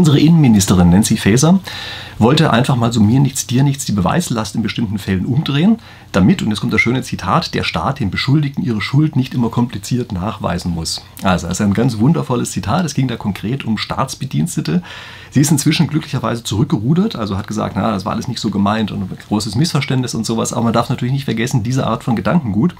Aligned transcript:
Unsere 0.00 0.20
Innenministerin 0.20 0.88
Nancy 0.88 1.18
Faeser 1.18 1.60
wollte 2.20 2.52
einfach 2.52 2.76
mal 2.76 2.92
so 2.92 3.00
mir 3.00 3.18
nichts, 3.18 3.46
dir 3.46 3.62
nichts 3.62 3.86
die 3.86 3.92
Beweislast 3.92 4.54
in 4.54 4.62
bestimmten 4.62 4.98
Fällen 4.98 5.24
umdrehen, 5.24 5.78
damit, 6.12 6.42
und 6.42 6.50
jetzt 6.50 6.60
kommt 6.60 6.72
das 6.72 6.80
schöne 6.80 7.02
Zitat, 7.02 7.54
der 7.54 7.62
Staat 7.62 8.00
den 8.00 8.10
Beschuldigten 8.10 8.64
ihre 8.64 8.80
Schuld 8.80 9.16
nicht 9.16 9.32
immer 9.32 9.48
kompliziert 9.48 10.12
nachweisen 10.12 10.72
muss. 10.72 11.02
Also, 11.22 11.46
das 11.46 11.60
ist 11.60 11.64
ein 11.64 11.72
ganz 11.72 11.98
wundervolles 11.98 12.50
Zitat. 12.50 12.84
Es 12.84 12.94
ging 12.94 13.08
da 13.08 13.16
konkret 13.16 13.64
um 13.64 13.78
Staatsbedienstete. 13.78 14.82
Sie 15.30 15.40
ist 15.40 15.52
inzwischen 15.52 15.86
glücklicherweise 15.86 16.42
zurückgerudert, 16.42 17.14
also 17.14 17.38
hat 17.38 17.46
gesagt, 17.46 17.76
na, 17.76 17.92
das 17.92 18.04
war 18.04 18.12
alles 18.12 18.26
nicht 18.26 18.40
so 18.40 18.50
gemeint 18.50 18.90
und 18.90 19.08
großes 19.28 19.54
Missverständnis 19.54 20.14
und 20.14 20.26
sowas. 20.26 20.52
Aber 20.52 20.64
man 20.64 20.72
darf 20.72 20.90
natürlich 20.90 21.12
nicht 21.12 21.24
vergessen, 21.24 21.62
diese 21.62 21.86
Art 21.86 22.02
von 22.02 22.16
Gedankengut, 22.16 22.74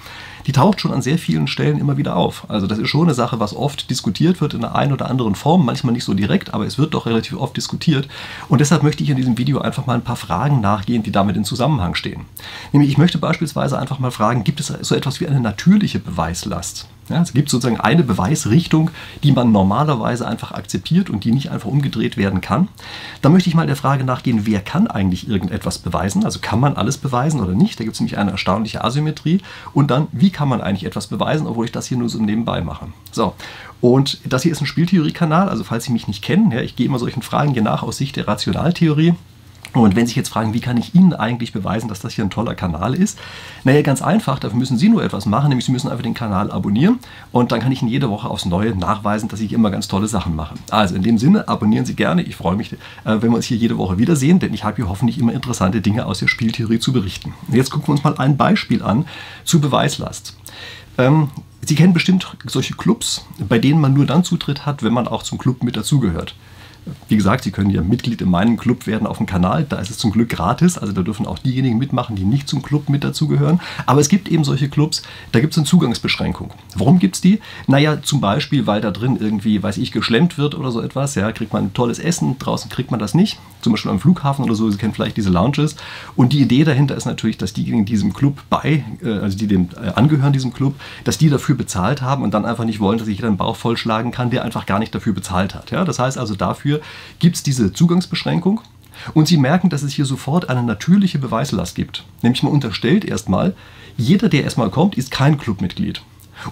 die 0.46 0.52
taucht 0.52 0.80
schon 0.80 0.92
an 0.92 1.02
sehr 1.02 1.18
vielen 1.18 1.46
Stellen 1.46 1.78
immer 1.78 1.96
wieder 1.96 2.16
auf. 2.16 2.46
Also 2.48 2.66
das 2.66 2.78
ist 2.78 2.88
schon 2.88 3.02
eine 3.02 3.14
Sache, 3.14 3.38
was 3.38 3.54
oft 3.54 3.88
diskutiert 3.90 4.40
wird 4.40 4.54
in 4.54 4.64
einer 4.64 4.74
einen 4.74 4.92
oder 4.92 5.08
anderen 5.08 5.34
Form, 5.36 5.64
manchmal 5.64 5.92
nicht 5.92 6.04
so 6.04 6.14
direkt, 6.14 6.52
aber 6.54 6.66
es 6.66 6.78
wird 6.78 6.94
doch 6.94 7.06
relativ 7.06 7.38
oft 7.38 7.56
diskutiert. 7.56 8.08
Und 8.48 8.60
deshalb 8.60 8.82
möchte 8.82 9.04
ich 9.04 9.10
in 9.10 9.16
diesem 9.16 9.29
Video 9.38 9.60
einfach 9.60 9.86
mal 9.86 9.94
ein 9.94 10.04
paar 10.04 10.16
Fragen 10.16 10.60
nachgehen, 10.60 11.02
die 11.02 11.12
damit 11.12 11.36
in 11.36 11.44
Zusammenhang 11.44 11.94
stehen. 11.94 12.26
Nämlich, 12.72 12.90
ich 12.90 12.98
möchte 12.98 13.18
beispielsweise 13.18 13.78
einfach 13.78 13.98
mal 13.98 14.10
fragen, 14.10 14.44
gibt 14.44 14.60
es 14.60 14.66
so 14.68 14.94
etwas 14.94 15.20
wie 15.20 15.26
eine 15.26 15.40
natürliche 15.40 15.98
Beweislast? 15.98 16.88
Ja, 17.10 17.20
es 17.20 17.32
gibt 17.32 17.50
sozusagen 17.50 17.80
eine 17.80 18.04
Beweisrichtung, 18.04 18.90
die 19.22 19.32
man 19.32 19.52
normalerweise 19.52 20.26
einfach 20.26 20.52
akzeptiert 20.52 21.10
und 21.10 21.24
die 21.24 21.32
nicht 21.32 21.50
einfach 21.50 21.68
umgedreht 21.68 22.16
werden 22.16 22.40
kann. 22.40 22.68
Da 23.20 23.28
möchte 23.28 23.48
ich 23.48 23.56
mal 23.56 23.66
der 23.66 23.76
Frage 23.76 24.04
nachgehen, 24.04 24.46
wer 24.46 24.60
kann 24.60 24.86
eigentlich 24.86 25.28
irgendetwas 25.28 25.78
beweisen? 25.78 26.24
Also 26.24 26.38
kann 26.40 26.60
man 26.60 26.76
alles 26.76 26.98
beweisen 26.98 27.40
oder 27.40 27.52
nicht? 27.52 27.80
Da 27.80 27.84
gibt 27.84 27.94
es 27.94 28.00
nämlich 28.00 28.16
eine 28.16 28.30
erstaunliche 28.30 28.84
Asymmetrie. 28.84 29.40
Und 29.74 29.90
dann, 29.90 30.06
wie 30.12 30.30
kann 30.30 30.48
man 30.48 30.60
eigentlich 30.60 30.84
etwas 30.84 31.08
beweisen, 31.08 31.46
obwohl 31.46 31.66
ich 31.66 31.72
das 31.72 31.86
hier 31.86 31.98
nur 31.98 32.08
so 32.08 32.22
nebenbei 32.22 32.60
mache? 32.60 32.86
So, 33.10 33.34
und 33.80 34.20
das 34.24 34.42
hier 34.42 34.52
ist 34.52 34.60
ein 34.60 34.66
Spieltheorie-Kanal, 34.66 35.48
also 35.48 35.64
falls 35.64 35.84
Sie 35.84 35.92
mich 35.92 36.06
nicht 36.06 36.22
kennen, 36.22 36.52
ja, 36.52 36.60
ich 36.60 36.76
gehe 36.76 36.86
immer 36.86 36.98
solchen 36.98 37.22
Fragen 37.22 37.52
hier 37.52 37.62
nach 37.62 37.82
aus 37.82 37.96
Sicht 37.96 38.16
der 38.16 38.28
Rationaltheorie. 38.28 39.14
Und 39.72 39.94
wenn 39.94 40.06
Sie 40.06 40.10
sich 40.10 40.16
jetzt 40.16 40.30
fragen, 40.30 40.52
wie 40.52 40.60
kann 40.60 40.76
ich 40.76 40.94
Ihnen 40.94 41.12
eigentlich 41.12 41.52
beweisen, 41.52 41.88
dass 41.88 42.00
das 42.00 42.14
hier 42.14 42.24
ein 42.24 42.30
toller 42.30 42.54
Kanal 42.54 42.94
ist? 42.94 43.18
Naja, 43.62 43.82
ganz 43.82 44.02
einfach, 44.02 44.38
dafür 44.38 44.58
müssen 44.58 44.78
Sie 44.78 44.88
nur 44.88 45.04
etwas 45.04 45.26
machen, 45.26 45.48
nämlich 45.48 45.64
Sie 45.64 45.72
müssen 45.72 45.88
einfach 45.88 46.02
den 46.02 46.14
Kanal 46.14 46.50
abonnieren 46.50 46.98
und 47.30 47.52
dann 47.52 47.60
kann 47.60 47.70
ich 47.70 47.82
Ihnen 47.82 47.90
jede 47.90 48.10
Woche 48.10 48.28
aufs 48.28 48.46
Neue 48.46 48.74
nachweisen, 48.74 49.28
dass 49.28 49.40
ich 49.40 49.52
immer 49.52 49.70
ganz 49.70 49.86
tolle 49.86 50.08
Sachen 50.08 50.34
mache. 50.34 50.54
Also 50.70 50.96
in 50.96 51.02
dem 51.02 51.18
Sinne, 51.18 51.46
abonnieren 51.46 51.84
Sie 51.84 51.94
gerne. 51.94 52.22
Ich 52.22 52.36
freue 52.36 52.56
mich, 52.56 52.72
äh, 52.72 52.76
wenn 53.04 53.30
wir 53.30 53.36
uns 53.36 53.46
hier 53.46 53.56
jede 53.56 53.78
Woche 53.78 53.98
wiedersehen, 53.98 54.40
denn 54.40 54.52
ich 54.54 54.64
habe 54.64 54.76
hier 54.76 54.88
hoffentlich 54.88 55.18
immer 55.18 55.32
interessante 55.32 55.80
Dinge 55.80 56.06
aus 56.06 56.18
der 56.18 56.28
Spieltheorie 56.28 56.80
zu 56.80 56.92
berichten. 56.92 57.34
Jetzt 57.52 57.70
gucken 57.70 57.88
wir 57.88 57.92
uns 57.92 58.04
mal 58.04 58.16
ein 58.18 58.36
Beispiel 58.36 58.82
an 58.82 59.06
zu 59.44 59.60
Beweislast. 59.60 60.36
Ähm, 60.98 61.28
Sie 61.62 61.74
kennen 61.74 61.92
bestimmt 61.92 62.36
solche 62.46 62.74
Clubs, 62.74 63.26
bei 63.38 63.58
denen 63.58 63.80
man 63.80 63.92
nur 63.92 64.06
dann 64.06 64.24
Zutritt 64.24 64.64
hat, 64.66 64.82
wenn 64.82 64.94
man 64.94 65.06
auch 65.06 65.22
zum 65.22 65.38
Club 65.38 65.62
mit 65.62 65.76
dazugehört. 65.76 66.34
Wie 67.08 67.16
gesagt, 67.16 67.44
Sie 67.44 67.50
können 67.50 67.70
ja 67.70 67.82
Mitglied 67.82 68.20
in 68.20 68.30
meinem 68.30 68.56
Club 68.56 68.86
werden 68.86 69.06
auf 69.06 69.18
dem 69.18 69.26
Kanal. 69.26 69.64
Da 69.68 69.76
ist 69.76 69.90
es 69.90 69.98
zum 69.98 70.10
Glück 70.10 70.30
gratis. 70.30 70.76
Also 70.76 70.92
da 70.92 71.02
dürfen 71.02 71.26
auch 71.26 71.38
diejenigen 71.38 71.78
mitmachen, 71.78 72.16
die 72.16 72.24
nicht 72.24 72.48
zum 72.48 72.62
Club 72.62 72.88
mit 72.88 73.04
dazugehören. 73.04 73.60
Aber 73.86 74.00
es 74.00 74.08
gibt 74.08 74.28
eben 74.28 74.44
solche 74.44 74.68
Clubs, 74.68 75.02
da 75.32 75.40
gibt 75.40 75.52
es 75.52 75.58
eine 75.58 75.66
Zugangsbeschränkung. 75.66 76.50
Warum 76.74 76.98
gibt 76.98 77.16
es 77.16 77.20
die? 77.20 77.40
Naja, 77.66 78.02
zum 78.02 78.20
Beispiel, 78.20 78.66
weil 78.66 78.80
da 78.80 78.90
drin 78.90 79.16
irgendwie, 79.20 79.62
weiß 79.62 79.78
ich, 79.78 79.92
geschlemmt 79.92 80.38
wird 80.38 80.54
oder 80.54 80.70
so 80.70 80.80
etwas. 80.80 81.14
Ja, 81.14 81.30
kriegt 81.32 81.52
man 81.52 81.72
tolles 81.72 81.98
Essen, 81.98 82.38
draußen 82.38 82.70
kriegt 82.70 82.90
man 82.90 82.98
das 82.98 83.14
nicht. 83.14 83.38
Zum 83.60 83.72
Beispiel 83.72 83.90
am 83.90 84.00
Flughafen 84.00 84.44
oder 84.44 84.54
so. 84.54 84.70
Sie 84.70 84.78
kennen 84.78 84.94
vielleicht 84.94 85.16
diese 85.16 85.30
Lounges. 85.30 85.76
Und 86.16 86.32
die 86.32 86.40
Idee 86.40 86.64
dahinter 86.64 86.96
ist 86.96 87.04
natürlich, 87.04 87.38
dass 87.38 87.52
diejenigen, 87.52 87.84
die 87.84 88.00
diesem 88.00 88.14
Club 88.14 88.42
bei, 88.48 88.84
äh, 89.02 89.18
also 89.18 89.36
die 89.36 89.46
dem 89.46 89.68
äh, 89.76 89.90
angehören, 89.90 90.32
diesem 90.32 90.52
Club, 90.52 90.74
dass 91.04 91.18
die 91.18 91.28
dafür 91.28 91.54
bezahlt 91.54 92.00
haben 92.00 92.22
und 92.22 92.32
dann 92.32 92.46
einfach 92.46 92.64
nicht 92.64 92.80
wollen, 92.80 92.98
dass 92.98 93.06
sich 93.06 93.16
jeder 93.16 93.28
den 93.28 93.36
Bauch 93.36 93.56
vollschlagen 93.56 94.10
kann, 94.10 94.30
der 94.30 94.44
einfach 94.44 94.64
gar 94.64 94.78
nicht 94.78 94.94
dafür 94.94 95.12
bezahlt 95.12 95.54
hat. 95.54 95.70
Ja, 95.70 95.84
das 95.84 95.98
heißt 95.98 96.16
also 96.16 96.34
dafür, 96.34 96.69
gibt 97.18 97.36
es 97.36 97.42
diese 97.42 97.72
Zugangsbeschränkung. 97.72 98.60
Und 99.14 99.28
Sie 99.28 99.38
merken, 99.38 99.70
dass 99.70 99.82
es 99.82 99.92
hier 99.92 100.04
sofort 100.04 100.50
eine 100.50 100.62
natürliche 100.62 101.18
Beweislast 101.18 101.74
gibt. 101.74 102.04
Nämlich 102.22 102.42
man 102.42 102.52
unterstellt 102.52 103.04
erstmal, 103.04 103.54
jeder, 103.96 104.28
der 104.28 104.44
erstmal 104.44 104.70
kommt, 104.70 104.96
ist 104.96 105.10
kein 105.10 105.38
Clubmitglied. 105.38 106.02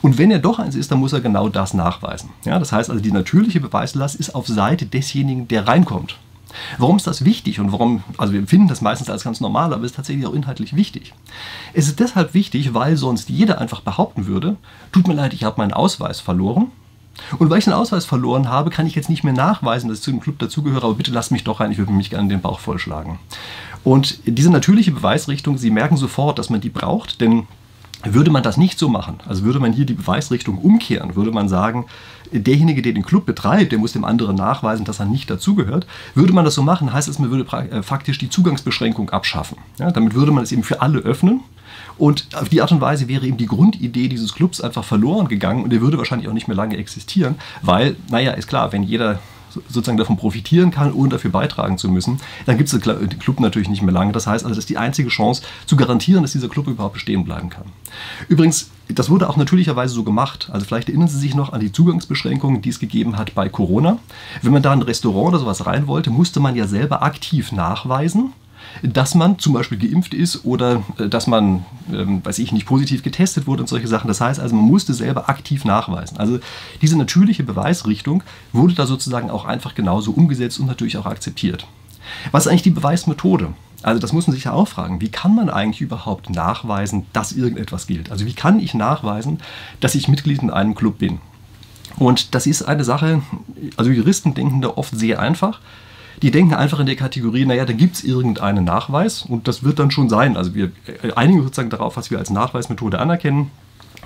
Und 0.02 0.18
wenn 0.18 0.30
er 0.30 0.38
doch 0.38 0.58
eins 0.58 0.74
ist, 0.74 0.90
dann 0.90 0.98
muss 0.98 1.12
er 1.12 1.20
genau 1.20 1.48
das 1.48 1.74
nachweisen. 1.74 2.30
Ja, 2.44 2.58
das 2.58 2.72
heißt 2.72 2.90
also, 2.90 3.02
die 3.02 3.12
natürliche 3.12 3.60
Beweislast 3.60 4.16
ist 4.16 4.34
auf 4.34 4.46
Seite 4.46 4.86
desjenigen, 4.86 5.48
der 5.48 5.66
reinkommt. 5.66 6.18
Warum 6.78 6.96
ist 6.96 7.06
das 7.06 7.24
wichtig 7.24 7.60
und 7.60 7.72
warum, 7.72 8.02
also 8.16 8.32
wir 8.32 8.40
empfinden 8.40 8.68
das 8.68 8.80
meistens 8.80 9.10
als 9.10 9.24
ganz 9.24 9.40
normal, 9.40 9.72
aber 9.72 9.84
es 9.84 9.92
ist 9.92 9.96
tatsächlich 9.96 10.26
auch 10.26 10.32
inhaltlich 10.34 10.74
wichtig. 10.74 11.12
Es 11.74 11.88
ist 11.88 12.00
deshalb 12.00 12.34
wichtig, 12.34 12.72
weil 12.74 12.96
sonst 12.96 13.28
jeder 13.28 13.60
einfach 13.60 13.80
behaupten 13.80 14.26
würde, 14.26 14.56
tut 14.92 15.06
mir 15.08 15.14
leid, 15.14 15.34
ich 15.34 15.44
habe 15.44 15.60
meinen 15.60 15.72
Ausweis 15.72 16.20
verloren 16.20 16.70
und 17.38 17.50
weil 17.50 17.58
ich 17.58 17.64
den 17.64 17.72
Ausweis 17.72 18.04
verloren 18.04 18.48
habe, 18.48 18.70
kann 18.70 18.86
ich 18.86 18.94
jetzt 18.94 19.10
nicht 19.10 19.24
mehr 19.24 19.32
nachweisen, 19.32 19.88
dass 19.88 19.98
ich 19.98 20.04
zu 20.04 20.10
dem 20.10 20.20
Club 20.20 20.38
dazugehöre, 20.38 20.84
aber 20.84 20.94
bitte 20.94 21.10
lasst 21.10 21.32
mich 21.32 21.44
doch 21.44 21.60
rein, 21.60 21.72
ich 21.72 21.78
würde 21.78 21.92
mich 21.92 22.10
gerne 22.10 22.28
den 22.28 22.40
Bauch 22.40 22.60
vollschlagen. 22.60 23.18
Und 23.84 24.18
diese 24.26 24.50
natürliche 24.50 24.90
Beweisrichtung, 24.90 25.58
Sie 25.58 25.70
merken 25.70 25.96
sofort, 25.96 26.38
dass 26.38 26.50
man 26.50 26.60
die 26.60 26.68
braucht, 26.68 27.20
denn 27.20 27.46
würde 28.04 28.30
man 28.30 28.42
das 28.42 28.56
nicht 28.56 28.78
so 28.78 28.88
machen, 28.88 29.18
also 29.26 29.42
würde 29.44 29.60
man 29.60 29.72
hier 29.72 29.84
die 29.84 29.94
Beweisrichtung 29.94 30.58
umkehren, 30.58 31.16
würde 31.16 31.32
man 31.32 31.48
sagen, 31.48 31.86
derjenige, 32.32 32.82
der 32.82 32.92
den 32.92 33.02
Club 33.02 33.26
betreibt, 33.26 33.72
der 33.72 33.78
muss 33.78 33.92
dem 33.92 34.04
anderen 34.04 34.36
nachweisen, 34.36 34.84
dass 34.84 35.00
er 35.00 35.06
nicht 35.06 35.30
dazugehört. 35.30 35.86
Würde 36.14 36.32
man 36.32 36.44
das 36.44 36.54
so 36.54 36.62
machen, 36.62 36.92
heißt 36.92 37.08
es, 37.08 37.18
man 37.18 37.30
würde 37.30 37.44
äh, 37.70 37.82
faktisch 37.82 38.18
die 38.18 38.28
Zugangsbeschränkung 38.28 39.10
abschaffen. 39.10 39.58
Ja, 39.78 39.90
damit 39.90 40.14
würde 40.14 40.30
man 40.30 40.44
es 40.44 40.52
eben 40.52 40.62
für 40.62 40.80
alle 40.80 40.98
öffnen 41.00 41.40
und 41.96 42.26
auf 42.34 42.48
die 42.48 42.62
Art 42.62 42.72
und 42.72 42.80
Weise 42.80 43.08
wäre 43.08 43.26
eben 43.26 43.36
die 43.36 43.46
Grundidee 43.46 44.08
dieses 44.08 44.34
Clubs 44.34 44.60
einfach 44.60 44.84
verloren 44.84 45.28
gegangen 45.28 45.64
und 45.64 45.72
er 45.72 45.80
würde 45.80 45.98
wahrscheinlich 45.98 46.28
auch 46.28 46.32
nicht 46.32 46.48
mehr 46.48 46.56
lange 46.56 46.76
existieren, 46.76 47.36
weil, 47.62 47.96
naja, 48.10 48.32
ist 48.32 48.48
klar, 48.48 48.72
wenn 48.72 48.82
jeder 48.82 49.18
sozusagen 49.68 49.98
davon 49.98 50.16
profitieren 50.16 50.70
kann, 50.70 50.92
ohne 50.92 51.10
dafür 51.10 51.30
beitragen 51.30 51.78
zu 51.78 51.88
müssen, 51.88 52.20
dann 52.46 52.56
gibt 52.56 52.72
es 52.72 52.80
den 52.80 53.18
Club 53.18 53.40
natürlich 53.40 53.68
nicht 53.68 53.82
mehr 53.82 53.92
lange. 53.92 54.12
Das 54.12 54.26
heißt 54.26 54.44
also, 54.44 54.54
das 54.54 54.64
ist 54.64 54.70
die 54.70 54.78
einzige 54.78 55.08
Chance 55.08 55.42
zu 55.66 55.76
garantieren, 55.76 56.22
dass 56.22 56.32
dieser 56.32 56.48
Club 56.48 56.66
überhaupt 56.66 56.94
bestehen 56.94 57.24
bleiben 57.24 57.50
kann. 57.50 57.64
Übrigens, 58.28 58.70
das 58.88 59.10
wurde 59.10 59.28
auch 59.28 59.36
natürlicherweise 59.36 59.94
so 59.94 60.02
gemacht. 60.02 60.48
Also 60.52 60.64
vielleicht 60.64 60.88
erinnern 60.88 61.08
Sie 61.08 61.18
sich 61.18 61.34
noch 61.34 61.52
an 61.52 61.60
die 61.60 61.72
Zugangsbeschränkungen, 61.72 62.62
die 62.62 62.70
es 62.70 62.78
gegeben 62.78 63.18
hat 63.18 63.34
bei 63.34 63.48
Corona. 63.48 63.98
Wenn 64.42 64.52
man 64.52 64.62
da 64.62 64.72
in 64.72 64.80
ein 64.80 64.82
Restaurant 64.82 65.28
oder 65.28 65.38
sowas 65.40 65.66
rein 65.66 65.86
wollte, 65.86 66.10
musste 66.10 66.40
man 66.40 66.56
ja 66.56 66.66
selber 66.66 67.02
aktiv 67.02 67.52
nachweisen, 67.52 68.32
dass 68.82 69.14
man 69.14 69.38
zum 69.38 69.52
Beispiel 69.52 69.78
geimpft 69.78 70.14
ist 70.14 70.44
oder 70.44 70.82
äh, 70.98 71.08
dass 71.08 71.26
man, 71.26 71.64
ähm, 71.92 72.24
weiß 72.24 72.38
ich 72.38 72.52
nicht, 72.52 72.66
positiv 72.66 73.02
getestet 73.02 73.46
wurde 73.46 73.62
und 73.62 73.68
solche 73.68 73.88
Sachen. 73.88 74.08
Das 74.08 74.20
heißt 74.20 74.40
also, 74.40 74.54
man 74.54 74.64
musste 74.64 74.94
selber 74.94 75.28
aktiv 75.28 75.64
nachweisen. 75.64 76.18
Also 76.18 76.38
diese 76.82 76.96
natürliche 76.96 77.44
Beweisrichtung 77.44 78.22
wurde 78.52 78.74
da 78.74 78.86
sozusagen 78.86 79.30
auch 79.30 79.44
einfach 79.44 79.74
genauso 79.74 80.12
umgesetzt 80.12 80.60
und 80.60 80.66
natürlich 80.66 80.96
auch 80.96 81.06
akzeptiert. 81.06 81.66
Was 82.32 82.46
ist 82.46 82.50
eigentlich 82.50 82.62
die 82.62 82.70
Beweismethode? 82.70 83.52
Also 83.82 84.00
das 84.00 84.12
muss 84.12 84.26
man 84.26 84.34
sich 84.34 84.44
ja 84.44 84.52
auch 84.52 84.66
fragen. 84.66 85.00
Wie 85.00 85.10
kann 85.10 85.34
man 85.34 85.50
eigentlich 85.50 85.80
überhaupt 85.80 86.30
nachweisen, 86.30 87.06
dass 87.12 87.32
irgendetwas 87.32 87.86
gilt? 87.86 88.10
Also 88.10 88.26
wie 88.26 88.32
kann 88.32 88.58
ich 88.58 88.74
nachweisen, 88.74 89.38
dass 89.80 89.94
ich 89.94 90.08
Mitglied 90.08 90.42
in 90.42 90.50
einem 90.50 90.74
Club 90.74 90.98
bin? 90.98 91.20
Und 91.96 92.34
das 92.34 92.46
ist 92.46 92.62
eine 92.62 92.84
Sache, 92.84 93.22
also 93.76 93.90
Juristen 93.90 94.34
denken 94.34 94.60
da 94.60 94.68
oft 94.68 94.96
sehr 94.96 95.20
einfach. 95.20 95.60
Die 96.22 96.30
denken 96.30 96.54
einfach 96.54 96.80
in 96.80 96.86
der 96.86 96.96
Kategorie, 96.96 97.44
naja, 97.46 97.64
da 97.64 97.72
gibt 97.72 97.96
es 97.96 98.04
irgendeinen 98.04 98.64
Nachweis 98.64 99.22
und 99.22 99.48
das 99.48 99.62
wird 99.62 99.78
dann 99.78 99.90
schon 99.90 100.08
sein. 100.08 100.36
Also 100.36 100.54
wir 100.54 100.72
einigen 101.14 101.42
sozusagen 101.42 101.70
darauf, 101.70 101.96
was 101.96 102.10
wir 102.10 102.18
als 102.18 102.30
Nachweismethode 102.30 102.98
anerkennen. 102.98 103.50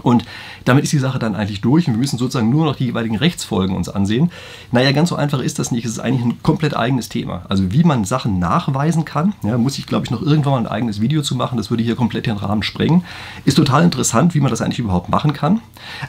Und 0.03 0.25
damit 0.65 0.85
ist 0.85 0.93
die 0.93 0.99
Sache 0.99 1.19
dann 1.19 1.37
eigentlich 1.37 1.61
durch 1.61 1.87
und 1.87 1.95
wir 1.95 1.99
müssen 1.99 2.19
sozusagen 2.19 2.51
nur 2.51 2.65
noch 2.65 2.77
die 2.77 2.87
jeweiligen 2.87 3.17
Rechtsfolgen 3.17 3.77
uns 3.77 3.89
ansehen. 3.89 4.31
Naja, 4.71 4.93
ganz 4.93 5.11
so 5.11 5.17
einfach 5.17 5.41
ist 5.41 5.59
das 5.59 5.71
nicht. 5.71 5.85
Es 5.85 5.93
ist 5.93 5.99
eigentlich 5.99 6.25
ein 6.25 6.43
komplett 6.43 6.77
eigenes 6.77 7.09
Thema. 7.09 7.45
Also 7.49 7.73
wie 7.73 7.85
man 7.85 8.05
Sachen 8.05 8.39
nachweisen 8.39 9.05
kann, 9.05 9.35
ja, 9.43 9.59
muss 9.59 9.79
ich 9.79 9.87
glaube 9.87 10.05
ich 10.05 10.11
noch 10.11 10.23
irgendwann 10.23 10.53
mal 10.53 10.59
ein 10.61 10.67
eigenes 10.67 11.01
Video 11.01 11.23
zu 11.23 11.37
machen. 11.37 11.57
Das 11.57 11.71
würde 11.71 11.83
hier 11.83 11.95
komplett 11.95 12.27
den 12.27 12.37
Rahmen 12.37 12.63
sprengen. 12.63 13.05
Ist 13.45 13.57
total 13.57 13.85
interessant, 13.85 14.35
wie 14.35 14.41
man 14.41 14.51
das 14.51 14.61
eigentlich 14.61 14.79
überhaupt 14.79 15.09
machen 15.09 15.33
kann. 15.33 15.61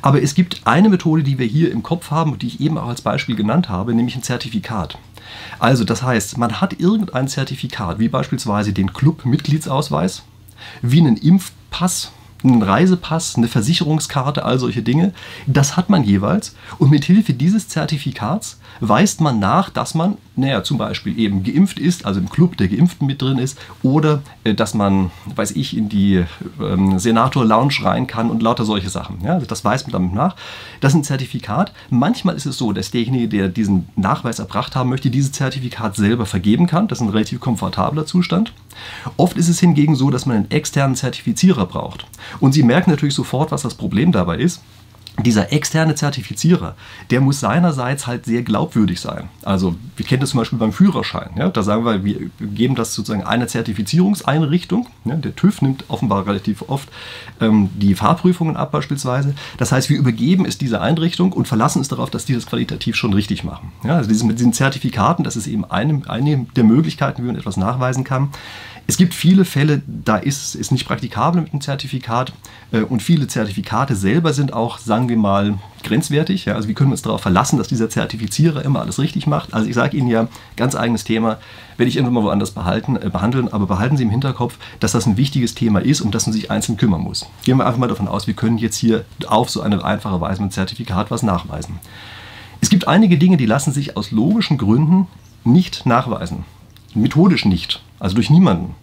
Aber 0.01 0.21
es 0.21 0.33
gibt 0.33 0.61
eine 0.65 0.89
Methode, 0.89 1.23
die 1.23 1.37
wir 1.37 1.45
hier 1.45 1.71
im 1.71 1.83
Kopf 1.83 2.09
haben 2.09 2.31
und 2.31 2.41
die 2.41 2.47
ich 2.47 2.61
eben 2.61 2.77
auch 2.77 2.87
als 2.87 3.01
Beispiel 3.01 3.35
genannt 3.35 3.69
habe, 3.69 3.93
nämlich 3.93 4.15
ein 4.15 4.23
Zertifikat. 4.23 4.97
Also 5.59 5.83
das 5.83 6.03
heißt, 6.03 6.37
man 6.37 6.61
hat 6.61 6.79
irgendein 6.79 7.27
Zertifikat, 7.27 7.99
wie 7.99 8.09
beispielsweise 8.09 8.73
den 8.73 8.93
Club-Mitgliedsausweis, 8.93 10.23
wie 10.81 10.99
einen 10.99 11.17
Impfpass, 11.17 12.11
einen 12.43 12.61
Reisepass, 12.61 13.35
eine 13.35 13.47
Versicherungskarte, 13.47 14.43
all 14.45 14.59
solche 14.59 14.81
Dinge. 14.81 15.13
Das 15.47 15.77
hat 15.77 15.89
man 15.89 16.03
jeweils 16.03 16.55
und 16.77 16.91
mit 16.91 17.05
Hilfe 17.05 17.33
dieses 17.33 17.67
Zertifikats 17.67 18.59
weist 18.79 19.21
man 19.21 19.39
nach, 19.39 19.69
dass 19.69 19.93
man, 19.93 20.17
naja, 20.35 20.63
zum 20.63 20.77
Beispiel 20.77 21.17
eben 21.17 21.43
geimpft 21.43 21.79
ist, 21.79 22.05
also 22.05 22.19
im 22.19 22.29
Club 22.29 22.57
der 22.57 22.67
Geimpften 22.67 23.07
mit 23.07 23.21
drin 23.21 23.37
ist, 23.37 23.57
oder 23.81 24.21
äh, 24.43 24.53
dass 24.53 24.73
man, 24.73 25.11
weiß 25.35 25.51
ich, 25.51 25.77
in 25.77 25.89
die 25.89 26.23
ähm, 26.59 26.99
Senator-Lounge 26.99 27.75
rein 27.83 28.07
kann 28.07 28.29
und 28.29 28.41
lauter 28.41 28.65
solche 28.65 28.89
Sachen. 28.89 29.21
Ja, 29.23 29.33
also 29.33 29.45
das 29.45 29.63
weist 29.63 29.87
man 29.87 29.93
damit 29.93 30.13
nach. 30.13 30.35
Das 30.81 30.93
ist 30.93 30.99
ein 30.99 31.03
Zertifikat. 31.03 31.71
Manchmal 31.89 32.35
ist 32.35 32.45
es 32.45 32.57
so, 32.57 32.73
dass 32.73 32.91
derjenige, 32.91 33.27
der 33.27 33.47
diesen 33.47 33.87
Nachweis 33.95 34.39
erbracht 34.39 34.75
haben 34.75 34.89
möchte, 34.89 35.09
dieses 35.09 35.31
Zertifikat 35.31 35.95
selber 35.95 36.25
vergeben 36.25 36.67
kann. 36.67 36.87
Das 36.87 36.99
ist 36.99 37.03
ein 37.03 37.09
relativ 37.09 37.39
komfortabler 37.39 38.05
Zustand. 38.05 38.53
Oft 39.17 39.37
ist 39.37 39.49
es 39.49 39.59
hingegen 39.59 39.95
so, 39.95 40.09
dass 40.09 40.25
man 40.25 40.37
einen 40.37 40.51
externen 40.51 40.95
Zertifizierer 40.95 41.65
braucht. 41.65 42.05
Und 42.39 42.53
Sie 42.53 42.63
merken 42.63 42.91
natürlich 42.91 43.15
sofort, 43.15 43.51
was 43.51 43.61
das 43.61 43.75
Problem 43.75 44.11
dabei 44.11 44.37
ist. 44.37 44.61
dieser 45.21 45.53
externe 45.53 45.93
Zertifizierer, 45.93 46.75
der 47.11 47.21
muss 47.21 47.39
seinerseits 47.39 48.07
halt 48.07 48.25
sehr 48.25 48.41
glaubwürdig 48.41 48.99
sein. 48.99 49.29
Also 49.43 49.75
wir 49.95 50.05
kennen 50.05 50.21
das 50.21 50.31
zum 50.31 50.39
Beispiel 50.39 50.57
beim 50.57 50.73
Führerschein. 50.73 51.29
Ja? 51.37 51.49
Da 51.49 51.61
sagen 51.61 51.85
wir, 51.85 52.03
wir 52.03 52.31
geben 52.39 52.73
das 52.73 52.95
sozusagen 52.95 53.23
einer 53.23 53.47
Zertifizierungseinrichtung. 53.47 54.87
Ja? 55.05 55.15
Der 55.15 55.35
TÜV 55.35 55.61
nimmt 55.61 55.85
offenbar 55.87 56.25
relativ 56.25 56.63
oft 56.67 56.89
ähm, 57.39 57.69
die 57.75 57.93
Fahrprüfungen 57.93 58.57
ab 58.57 58.71
beispielsweise. 58.71 59.35
Das 59.57 59.71
heißt, 59.71 59.89
wir 59.91 59.99
übergeben 59.99 60.45
es 60.45 60.57
dieser 60.57 60.81
Einrichtung 60.81 61.31
und 61.31 61.47
verlassen 61.47 61.81
es 61.81 61.89
darauf, 61.89 62.09
dass 62.09 62.25
die 62.25 62.33
das 62.33 62.47
qualitativ 62.47 62.95
schon 62.95 63.13
richtig 63.13 63.43
machen. 63.43 63.71
Ja? 63.83 63.97
Also 63.97 64.25
mit 64.25 64.39
diesen 64.39 64.53
Zertifikaten, 64.53 65.23
das 65.23 65.35
ist 65.35 65.45
eben 65.45 65.63
eine, 65.63 66.01
eine 66.07 66.47
der 66.55 66.63
Möglichkeiten, 66.63 67.21
wie 67.21 67.27
man 67.27 67.35
etwas 67.35 67.57
nachweisen 67.57 68.03
kann. 68.03 68.29
Es 68.85 68.97
gibt 68.97 69.13
viele 69.13 69.45
Fälle, 69.45 69.81
da 69.87 70.17
ist 70.17 70.55
es 70.55 70.69
nicht 70.69 70.85
praktikabel 70.85 71.41
mit 71.41 71.53
einem 71.53 71.61
Zertifikat 71.61 72.33
äh, 72.73 72.81
und 72.81 73.01
viele 73.01 73.27
Zertifikate 73.27 73.95
selber 73.95 74.33
sind 74.33 74.51
auch, 74.51 74.77
sagen 74.77 75.07
wir 75.07 75.15
mal, 75.15 75.57
grenzwertig. 75.83 76.45
Ja? 76.45 76.55
Also 76.55 76.67
wir 76.67 76.75
können 76.75 76.91
uns 76.91 77.01
darauf 77.01 77.21
verlassen, 77.21 77.57
dass 77.57 77.69
dieser 77.69 77.89
Zertifizierer 77.89 78.63
immer 78.63 78.81
alles 78.81 78.99
richtig 78.99 79.25
macht. 79.25 79.53
Also 79.53 79.69
ich 79.69 79.75
sage 79.75 79.95
Ihnen 79.95 80.09
ja, 80.09 80.27
ganz 80.57 80.75
eigenes 80.75 81.05
Thema, 81.05 81.39
werde 81.77 81.87
ich 81.89 81.95
irgendwann 81.95 82.15
mal 82.15 82.23
woanders 82.23 82.51
behalten, 82.51 82.97
äh, 82.97 83.09
behandeln, 83.09 83.47
aber 83.47 83.67
behalten 83.67 83.95
Sie 83.95 84.03
im 84.03 84.09
Hinterkopf, 84.09 84.57
dass 84.81 84.91
das 84.91 85.05
ein 85.05 85.15
wichtiges 85.15 85.55
Thema 85.55 85.79
ist, 85.79 86.01
um 86.01 86.11
das 86.11 86.27
man 86.27 86.33
sich 86.33 86.51
einzeln 86.51 86.77
kümmern 86.77 87.01
muss. 87.01 87.25
Gehen 87.45 87.57
wir 87.57 87.65
einfach 87.65 87.79
mal 87.79 87.87
davon 87.87 88.09
aus, 88.09 88.27
wir 88.27 88.33
können 88.33 88.57
jetzt 88.57 88.75
hier 88.75 89.05
auf 89.27 89.49
so 89.49 89.61
eine 89.61 89.83
einfache 89.83 90.19
Weise 90.19 90.43
mit 90.43 90.51
Zertifikat 90.51 91.09
was 91.09 91.23
nachweisen. 91.23 91.79
Es 92.59 92.69
gibt 92.69 92.87
einige 92.87 93.17
Dinge, 93.17 93.37
die 93.37 93.45
lassen 93.45 93.71
sich 93.71 93.95
aus 93.95 94.11
logischen 94.11 94.57
Gründen 94.57 95.07
nicht 95.45 95.85
nachweisen. 95.85 96.45
Methodisch 96.93 97.45
nicht. 97.45 97.81
Also 97.99 98.15
durch 98.15 98.29
niemanden. 98.29 98.75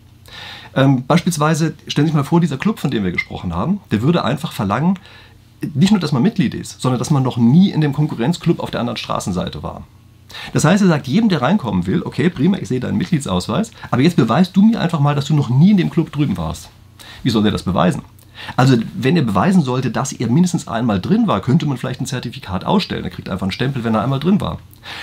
Ähm, 0.74 1.04
beispielsweise, 1.06 1.74
stellen 1.88 2.06
Sie 2.06 2.10
sich 2.10 2.16
mal 2.16 2.24
vor, 2.24 2.40
dieser 2.40 2.58
Club, 2.58 2.78
von 2.78 2.90
dem 2.90 3.04
wir 3.04 3.12
gesprochen 3.12 3.54
haben, 3.54 3.80
der 3.90 4.02
würde 4.02 4.24
einfach 4.24 4.52
verlangen, 4.52 4.98
nicht 5.74 5.90
nur, 5.90 6.00
dass 6.00 6.12
man 6.12 6.22
Mitglied 6.22 6.54
ist, 6.54 6.80
sondern 6.80 6.98
dass 6.98 7.10
man 7.10 7.22
noch 7.22 7.36
nie 7.36 7.70
in 7.70 7.80
dem 7.80 7.92
Konkurrenzclub 7.92 8.60
auf 8.60 8.70
der 8.70 8.80
anderen 8.80 8.96
Straßenseite 8.96 9.62
war. 9.62 9.82
Das 10.52 10.64
heißt, 10.64 10.82
er 10.82 10.88
sagt 10.88 11.08
jedem, 11.08 11.28
der 11.28 11.42
reinkommen 11.42 11.86
will, 11.86 12.02
okay, 12.02 12.30
prima, 12.30 12.56
ich 12.58 12.68
sehe 12.68 12.80
deinen 12.80 12.98
Mitgliedsausweis, 12.98 13.72
aber 13.90 14.02
jetzt 14.02 14.16
beweist 14.16 14.56
du 14.56 14.62
mir 14.62 14.80
einfach 14.80 15.00
mal, 15.00 15.14
dass 15.14 15.26
du 15.26 15.34
noch 15.34 15.48
nie 15.48 15.72
in 15.72 15.76
dem 15.76 15.90
Club 15.90 16.12
drüben 16.12 16.36
warst. 16.36 16.70
Wie 17.22 17.30
soll 17.30 17.44
er 17.44 17.52
das 17.52 17.64
beweisen? 17.64 18.02
Also, 18.56 18.76
wenn 18.94 19.16
er 19.16 19.22
beweisen 19.22 19.62
sollte, 19.62 19.90
dass 19.90 20.12
er 20.12 20.30
mindestens 20.30 20.66
einmal 20.66 20.98
drin 20.98 21.26
war, 21.26 21.42
könnte 21.42 21.66
man 21.66 21.76
vielleicht 21.76 22.00
ein 22.00 22.06
Zertifikat 22.06 22.64
ausstellen. 22.64 23.04
Er 23.04 23.10
kriegt 23.10 23.28
einfach 23.28 23.42
einen 23.42 23.52
Stempel, 23.52 23.84
wenn 23.84 23.94
er 23.94 24.02
einmal 24.02 24.20
drin 24.20 24.40
war. 24.40 24.58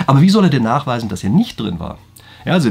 Aber 0.07 0.21
wie 0.21 0.29
soll 0.29 0.45
er 0.45 0.49
denn 0.49 0.63
nachweisen, 0.63 1.07
dass 1.07 1.23
er 1.23 1.29
nicht 1.29 1.59
drin 1.59 1.79
war? 1.79 1.99
Ja, 2.47 2.53
also 2.53 2.69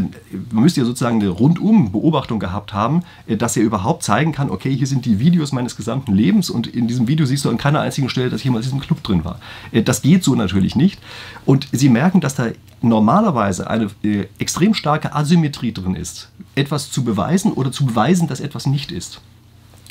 man 0.52 0.62
müsste 0.62 0.81
ja 0.81 0.87
sozusagen 0.87 1.20
eine 1.20 1.28
rundum 1.28 1.93
Beobachtung 1.93 2.40
gehabt 2.40 2.73
haben, 2.73 3.02
äh, 3.26 3.37
dass 3.37 3.58
er 3.58 3.62
überhaupt 3.62 4.02
zeigen 4.02 4.32
kann, 4.32 4.49
okay, 4.49 4.75
hier 4.75 4.87
sind 4.87 5.05
die 5.05 5.20
Videos 5.20 5.52
meines 5.52 5.76
gesamten 5.76 6.14
Lebens 6.14 6.49
und 6.49 6.67
in 6.67 6.88
diesem 6.88 7.08
Video 7.08 7.26
siehst 7.26 7.44
du 7.44 7.50
an 7.50 7.58
keiner 7.58 7.81
einzigen 7.81 8.08
Stelle, 8.08 8.31
dass 8.31 8.40
ich 8.40 8.46
jemals 8.46 8.64
in 8.64 8.73
diesem 8.73 8.81
Club 8.81 9.02
drin 9.02 9.26
war. 9.26 9.38
Äh, 9.73 9.82
das 9.82 10.00
geht 10.00 10.25
so 10.25 10.34
natürlich 10.34 10.76
nicht. 10.76 10.99
Und 11.44 11.69
Sie 11.73 11.90
merken, 11.90 12.23
dass 12.23 12.34
da 12.34 12.46
normalerweise 12.81 13.69
eine 13.69 13.90
äh, 14.02 14.25
extrem 14.38 14.73
starke 14.73 15.14
Asymmetrie 15.14 15.73
drin 15.73 15.94
ist, 15.94 16.31
etwas 16.55 16.90
zu 16.90 17.05
beweisen 17.05 17.52
oder 17.52 17.70
zu 17.70 17.84
beweisen, 17.84 18.29
dass 18.29 18.40
etwas 18.40 18.64
nicht 18.64 18.90
ist. 18.90 19.20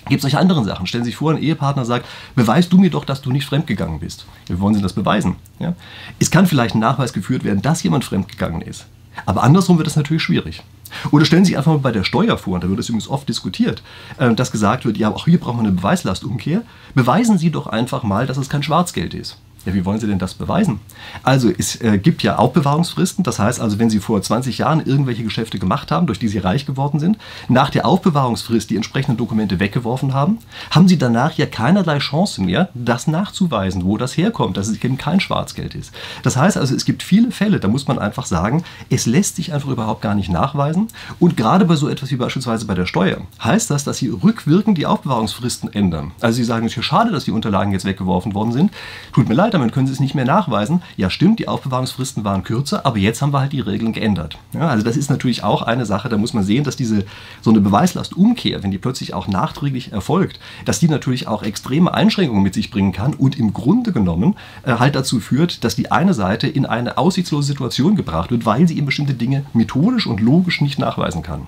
Gibt 0.08 0.16
es 0.16 0.22
solche 0.24 0.40
anderen 0.40 0.66
Sachen? 0.66 0.88
Stellen 0.88 1.04
Sie 1.04 1.12
sich 1.12 1.18
vor, 1.18 1.31
ein 1.31 1.38
Ehepartner 1.38 1.86
sagt, 1.86 2.08
beweist 2.34 2.74
du 2.74 2.80
mir 2.80 2.90
doch, 2.90 3.06
dass 3.06 3.22
du 3.22 3.31
nicht 3.31 3.46
fremdgegangen 3.46 4.00
bist. 4.00 4.26
Wie 4.48 4.60
wollen 4.60 4.74
Sie 4.74 4.81
das 4.81 4.94
beweisen? 4.94 5.36
Ja? 5.60 5.76
Es 6.18 6.31
kann 6.31 6.48
vielleicht 6.48 6.74
ein 6.74 6.80
Nachweis 6.80 7.14
geführt 7.14 7.44
werden, 7.44 7.62
dass 7.62 7.84
jemand 7.84 8.04
fremdgegangen 8.04 8.62
ist. 8.62 8.88
Aber 9.26 9.44
andersrum 9.44 9.78
wird 9.78 9.88
es 9.88 9.96
natürlich 9.96 10.24
schwierig. 10.24 10.64
Oder 11.12 11.26
stellen 11.26 11.44
Sie 11.44 11.50
sich 11.50 11.58
einfach 11.58 11.72
mal 11.72 11.80
bei 11.80 11.92
der 11.92 12.04
Steuer 12.04 12.38
vor, 12.38 12.56
und 12.56 12.64
da 12.64 12.70
wird 12.70 12.80
es 12.80 12.90
übrigens 12.90 13.08
oft 13.08 13.28
diskutiert, 13.28 13.82
äh, 14.18 14.34
dass 14.34 14.52
gesagt 14.52 14.86
wird, 14.86 14.98
ja, 14.98 15.10
auch 15.10 15.26
hier 15.26 15.40
braucht 15.40 15.58
man 15.58 15.66
eine 15.66 15.76
Beweislastumkehr. 15.76 16.62
Beweisen 16.94 17.38
Sie 17.38 17.52
doch 17.52 17.68
einfach 17.68 18.04
mal, 18.04 18.28
dass 18.28 18.38
es 18.38 18.50
kein 18.50 18.64
Schwarzgeld 18.64 19.14
ist. 19.14 19.38
Ja, 19.66 19.74
wie 19.74 19.84
wollen 19.84 20.00
Sie 20.00 20.06
denn 20.06 20.20
das 20.20 20.36
beweisen? 20.36 20.80
Also 21.24 21.52
es 21.58 21.82
äh, 21.82 21.98
gibt 21.98 22.22
ja 22.22 22.36
Aufbewahrungsfristen. 22.36 23.24
Das 23.24 23.40
heißt 23.40 23.60
also, 23.60 23.80
wenn 23.80 23.90
Sie 23.90 24.00
vor 24.00 24.22
20 24.22 24.60
Jahren 24.60 24.86
irgendwelche 24.86 25.24
Geschäfte 25.24 25.58
gemacht 25.58 25.92
haben, 25.92 26.06
durch 26.06 26.20
die 26.20 26.28
Sie 26.28 26.38
reich 26.38 26.68
geworden 26.68 27.00
sind, 27.00 27.18
nach 27.50 27.72
der 27.72 27.88
Aufbewahrungsfrist 27.88 28.70
die 28.70 28.76
entsprechenden 28.76 29.18
Dokumente 29.18 29.60
weggeworfen 29.60 30.14
haben, 30.14 30.38
haben 30.70 30.88
Sie 30.88 31.00
danach 31.00 31.34
ja 31.34 31.48
keinerlei 31.48 31.98
Chance 31.98 32.44
mehr, 32.44 32.70
das 32.76 33.08
nachzuweisen, 33.08 33.86
wo 33.86 33.98
das 33.98 34.16
herkommt, 34.16 34.56
dass 34.58 34.68
es 34.68 34.84
eben 34.84 34.98
kein 34.98 35.20
Schwarzgeld 35.20 35.74
ist. 35.74 35.92
Das 36.22 36.38
heißt 36.38 36.58
also, 36.58 36.76
es 36.76 36.86
gibt 36.86 37.02
viele 37.02 37.32
Fälle, 37.32 37.60
da 37.60 37.68
muss 37.68 37.88
man 37.88 37.98
einfach 37.98 38.28
sagen, 38.28 38.64
es 38.92 39.08
lässt 39.08 39.36
sich 39.36 39.52
einfach 39.52 39.70
überhaupt 39.70 40.04
gar 40.04 40.14
nicht 40.14 40.30
nachweisen. 40.30 40.90
Und 41.20 41.38
gerade 41.38 41.66
bei 41.66 41.76
so 41.76 41.90
etwas 41.90 42.12
wie 42.12 42.18
beispielsweise 42.18 42.66
bei 42.66 42.76
der 42.76 42.86
Steuer 42.86 43.22
heißt 43.44 43.72
das, 43.72 43.84
dass 43.84 43.98
Sie 43.98 44.10
rückwirkend 44.10 44.78
die 44.78 44.86
Aufbewahrungsfristen 44.86 45.74
ändern. 45.74 46.12
Also 46.22 46.38
Sie 46.38 46.44
sagen, 46.44 46.68
es 46.68 46.74
ist 46.74 46.78
ja 46.78 46.84
schade, 46.84 47.12
dass 47.12 47.26
die 47.26 47.32
Unterlagen 47.32 47.72
jetzt 47.72 47.86
weggeworfen 47.86 48.36
worden 48.36 48.52
sind. 48.52 48.72
Tut 49.12 49.28
mir 49.28 49.34
leid, 49.34 49.55
damit 49.56 49.74
können 49.74 49.88
Sie 49.88 49.94
es 49.94 50.00
nicht 50.00 50.16
mehr 50.16 50.25
nachweisen. 50.25 50.81
Ja, 50.98 51.10
stimmt, 51.10 51.40
die 51.40 51.48
Aufbewahrungsfristen 51.48 52.24
waren 52.24 52.44
kürzer, 52.44 52.86
aber 52.86 52.98
jetzt 52.98 53.22
haben 53.22 53.34
wir 53.34 53.40
halt 53.40 53.54
die 53.54 53.62
Regeln 53.62 53.94
geändert. 53.94 54.38
Ja, 54.54 54.68
also 54.68 54.84
das 54.84 54.98
ist 54.98 55.10
natürlich 55.10 55.44
auch 55.44 55.62
eine 55.62 55.86
Sache, 55.86 56.10
da 56.10 56.18
muss 56.18 56.34
man 56.34 56.44
sehen, 56.44 56.63
dass 56.63 56.75
diese 56.75 57.06
so 57.42 57.50
eine 57.50 57.62
Beweislastumkehr, 57.62 58.63
wenn 58.63 58.72
die 58.72 58.78
plötzlich 58.78 59.13
auch 59.13 59.28
nachträglich 59.28 59.92
erfolgt, 59.92 60.40
dass 60.66 60.80
die 60.80 60.88
natürlich 60.88 61.28
auch 61.28 61.44
extreme 61.44 61.94
Einschränkungen 61.94 62.44
mit 62.44 62.54
sich 62.54 62.72
bringen 62.72 62.92
kann 62.92 63.13
und 63.13 63.38
im 63.38 63.54
Grunde 63.54 63.92
genommen 63.92 64.36
äh, 64.63 64.74
halt 64.74 64.96
dazu 64.96 65.19
führt, 65.19 65.63
dass 65.63 65.75
die 65.75 65.92
eine 65.92 66.13
Seite 66.13 66.48
in 66.48 66.66
eine 66.66 66.98
aussichtslose 66.98 67.48
Situation 67.48 67.96
gebracht 67.96 68.31
wird, 68.31 68.46
weil 68.46 68.68
sie 68.68 68.78
eben 68.78 68.86
bestimmte 68.86 69.13
Dinge 69.13 69.46
methodisch 69.54 70.07
und 70.07 70.19
logisch 70.19 70.62
nicht 70.62 70.80
nachweisen 70.80 71.24
kann. 71.24 71.48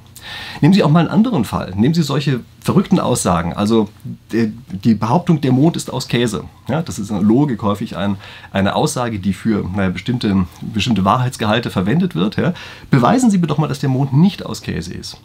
Nehmen 0.61 0.73
Sie 0.73 0.83
auch 0.83 0.89
mal 0.89 1.01
einen 1.01 1.09
anderen 1.09 1.45
Fall. 1.45 1.73
Nehmen 1.75 1.93
Sie 1.93 2.03
solche 2.03 2.41
verrückten 2.59 2.99
Aussagen. 2.99 3.53
Also 3.53 3.89
die 4.31 4.95
Behauptung, 4.95 5.41
der 5.41 5.51
Mond 5.51 5.77
ist 5.77 5.91
aus 5.91 6.07
Käse. 6.07 6.43
Ja, 6.67 6.81
das 6.81 6.99
ist 6.99 7.09
in 7.09 7.15
der 7.15 7.25
Logik 7.25 7.61
häufig 7.63 7.96
ein, 7.97 8.17
eine 8.51 8.75
Aussage, 8.75 9.19
die 9.19 9.33
für 9.33 9.67
naja, 9.75 9.89
bestimmte, 9.89 10.45
bestimmte 10.61 11.05
Wahrheitsgehalte 11.05 11.69
verwendet 11.69 12.15
wird. 12.15 12.37
Ja. 12.37 12.53
Beweisen 12.89 13.29
Sie 13.29 13.37
mir 13.37 13.47
doch 13.47 13.57
mal, 13.57 13.67
dass 13.67 13.79
der 13.79 13.89
Mond 13.89 14.13
nicht 14.13 14.45
aus 14.45 14.61
Käse 14.61 14.93
ist. 14.93 15.17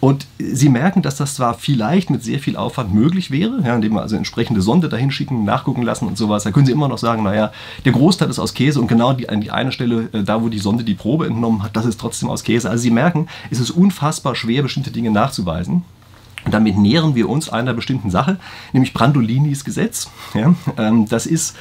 Und 0.00 0.26
Sie 0.38 0.68
merken, 0.68 1.02
dass 1.02 1.16
das 1.16 1.34
zwar 1.34 1.54
vielleicht 1.54 2.10
mit 2.10 2.22
sehr 2.22 2.38
viel 2.38 2.56
Aufwand 2.56 2.94
möglich 2.94 3.30
wäre, 3.30 3.60
ja, 3.64 3.74
indem 3.74 3.94
wir 3.94 4.02
also 4.02 4.16
entsprechende 4.16 4.62
Sonde 4.62 4.88
dahin 4.88 5.10
schicken, 5.10 5.44
nachgucken 5.44 5.82
lassen 5.82 6.06
und 6.06 6.16
sowas. 6.16 6.44
Da 6.44 6.50
können 6.50 6.66
Sie 6.66 6.72
immer 6.72 6.88
noch 6.88 6.98
sagen, 6.98 7.22
naja, 7.22 7.52
der 7.84 7.92
Großteil 7.92 8.30
ist 8.30 8.38
aus 8.38 8.54
Käse 8.54 8.80
und 8.80 8.88
genau 8.88 9.12
die, 9.12 9.26
die 9.40 9.50
eine 9.50 9.72
Stelle, 9.72 10.08
äh, 10.12 10.22
da 10.22 10.42
wo 10.42 10.48
die 10.48 10.58
Sonde 10.58 10.84
die 10.84 10.94
Probe 10.94 11.26
entnommen 11.26 11.62
hat, 11.62 11.76
das 11.76 11.86
ist 11.86 12.00
trotzdem 12.00 12.30
aus 12.30 12.44
Käse. 12.44 12.70
Also 12.70 12.82
Sie 12.82 12.90
merken, 12.90 13.28
es 13.50 13.60
ist 13.60 13.70
unfassbar 13.70 14.34
schwer, 14.34 14.62
bestimmte 14.62 14.90
Dinge 14.90 15.10
nachzuweisen. 15.10 15.84
Und 16.44 16.54
damit 16.54 16.78
nähern 16.78 17.14
wir 17.14 17.28
uns 17.28 17.48
einer 17.48 17.74
bestimmten 17.74 18.10
Sache, 18.10 18.38
nämlich 18.72 18.94
Brandolinis 18.94 19.64
Gesetz. 19.64 20.10
Ja, 20.34 20.54
ähm, 20.76 21.06
das 21.08 21.26
ist 21.26 21.56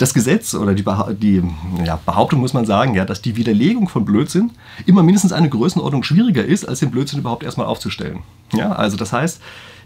das 0.00 0.14
Gesetz 0.14 0.54
oder 0.54 0.74
die, 0.74 0.84
die 1.20 1.42
ja, 1.84 2.00
Behauptung, 2.04 2.40
muss 2.40 2.54
man 2.54 2.64
sagen, 2.64 2.94
ja, 2.94 3.04
dass 3.04 3.20
die 3.20 3.36
Widerlegung 3.36 3.88
von 3.88 4.04
Blödsinn 4.04 4.50
immer 4.86 5.02
mindestens 5.02 5.32
eine 5.32 5.50
Größenordnung 5.50 6.02
schwieriger 6.02 6.44
ist, 6.44 6.66
als 6.66 6.80
den 6.80 6.90
Blödsinn 6.90 7.18
überhaupt 7.18 7.42
erstmal 7.42 7.66
aufzustellen. 7.66 8.20
Ja, 8.52 8.72
also 8.72 8.96
das 8.96 9.12
heißt, 9.12 9.40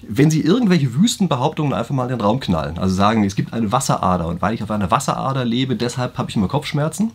wenn 0.08 0.30
Sie 0.30 0.40
irgendwelche 0.40 0.94
Wüstenbehauptungen 0.94 1.72
einfach 1.72 1.94
mal 1.94 2.04
in 2.04 2.10
den 2.10 2.20
Raum 2.20 2.38
knallen, 2.38 2.78
also 2.78 2.94
sagen, 2.94 3.24
es 3.24 3.34
gibt 3.34 3.52
eine 3.52 3.72
Wasserader 3.72 4.28
und 4.28 4.40
weil 4.40 4.54
ich 4.54 4.62
auf 4.62 4.70
einer 4.70 4.90
Wasserader 4.90 5.44
lebe, 5.44 5.74
deshalb 5.74 6.16
habe 6.16 6.30
ich 6.30 6.36
immer 6.36 6.48
Kopfschmerzen 6.48 7.10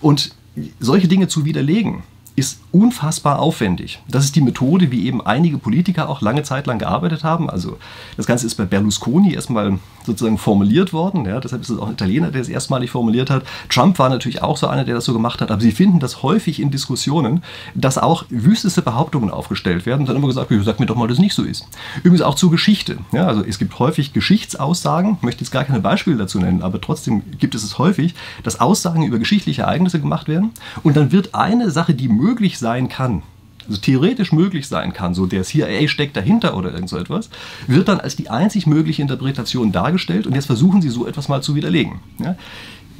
und 0.00 0.34
solche 0.78 1.08
Dinge 1.08 1.28
zu 1.28 1.44
widerlegen, 1.44 2.02
ist 2.36 2.60
unfassbar 2.72 3.38
aufwendig. 3.38 4.00
Das 4.08 4.24
ist 4.24 4.36
die 4.36 4.40
Methode, 4.40 4.90
wie 4.90 5.06
eben 5.06 5.24
einige 5.24 5.58
Politiker 5.58 6.08
auch 6.08 6.20
lange 6.20 6.42
Zeit 6.42 6.66
lang 6.66 6.78
gearbeitet 6.78 7.24
haben. 7.24 7.50
Also 7.50 7.78
das 8.16 8.26
Ganze 8.26 8.46
ist 8.46 8.54
bei 8.54 8.64
Berlusconi 8.64 9.34
erstmal 9.34 9.78
sozusagen 10.06 10.38
formuliert 10.38 10.92
worden. 10.92 11.24
Ja, 11.26 11.40
deshalb 11.40 11.62
ist 11.62 11.70
es 11.70 11.78
auch 11.78 11.86
ein 11.86 11.94
Italiener, 11.94 12.30
der 12.30 12.40
es 12.40 12.48
erstmalig 12.48 12.90
formuliert 12.90 13.30
hat. 13.30 13.44
Trump 13.68 13.98
war 13.98 14.08
natürlich 14.08 14.42
auch 14.42 14.56
so 14.56 14.66
einer, 14.66 14.84
der 14.84 14.94
das 14.94 15.04
so 15.04 15.12
gemacht 15.12 15.40
hat. 15.40 15.50
Aber 15.50 15.60
Sie 15.60 15.72
finden 15.72 16.00
das 16.00 16.22
häufig 16.22 16.60
in 16.60 16.70
Diskussionen, 16.70 17.42
dass 17.74 17.98
auch 17.98 18.24
wüsteste 18.30 18.82
Behauptungen 18.82 19.30
aufgestellt 19.30 19.86
werden 19.86 20.02
und 20.02 20.08
dann 20.08 20.16
immer 20.16 20.28
gesagt 20.28 20.50
sag 20.62 20.80
mir 20.80 20.86
doch 20.86 20.96
mal, 20.96 21.06
dass 21.06 21.18
es 21.18 21.22
nicht 21.22 21.34
so 21.34 21.42
ist. 21.42 21.66
Übrigens 21.98 22.22
auch 22.22 22.34
zur 22.34 22.50
Geschichte. 22.50 22.98
Ja, 23.12 23.26
also 23.26 23.44
es 23.44 23.58
gibt 23.58 23.78
häufig 23.78 24.12
Geschichtsaussagen, 24.12 25.16
ich 25.16 25.22
möchte 25.22 25.42
jetzt 25.42 25.50
gar 25.50 25.64
keine 25.64 25.80
Beispiele 25.80 26.16
dazu 26.16 26.38
nennen, 26.38 26.62
aber 26.62 26.80
trotzdem 26.80 27.22
gibt 27.38 27.54
es 27.54 27.62
es 27.62 27.78
häufig, 27.78 28.14
dass 28.42 28.60
Aussagen 28.60 29.02
über 29.02 29.18
geschichtliche 29.18 29.62
Ereignisse 29.62 30.00
gemacht 30.00 30.28
werden 30.28 30.50
und 30.82 30.96
dann 30.96 31.12
wird 31.12 31.34
eine 31.34 31.70
Sache, 31.70 31.94
die 31.94 32.08
möglich 32.08 32.58
sein 32.60 32.88
kann, 32.88 33.22
also 33.66 33.80
theoretisch 33.80 34.32
möglich 34.32 34.68
sein 34.68 34.92
kann, 34.92 35.14
so 35.14 35.26
der 35.26 35.42
CIA 35.42 35.88
steckt 35.88 36.16
dahinter 36.16 36.56
oder 36.56 36.72
irgend 36.72 36.88
so 36.88 36.96
etwas, 36.96 37.30
wird 37.66 37.88
dann 37.88 38.00
als 38.00 38.16
die 38.16 38.30
einzig 38.30 38.66
mögliche 38.66 39.02
Interpretation 39.02 39.72
dargestellt 39.72 40.26
und 40.26 40.34
jetzt 40.34 40.46
versuchen 40.46 40.82
sie 40.82 40.88
so 40.88 41.06
etwas 41.06 41.28
mal 41.28 41.42
zu 41.42 41.54
widerlegen. 41.54 42.00
Ja? 42.18 42.36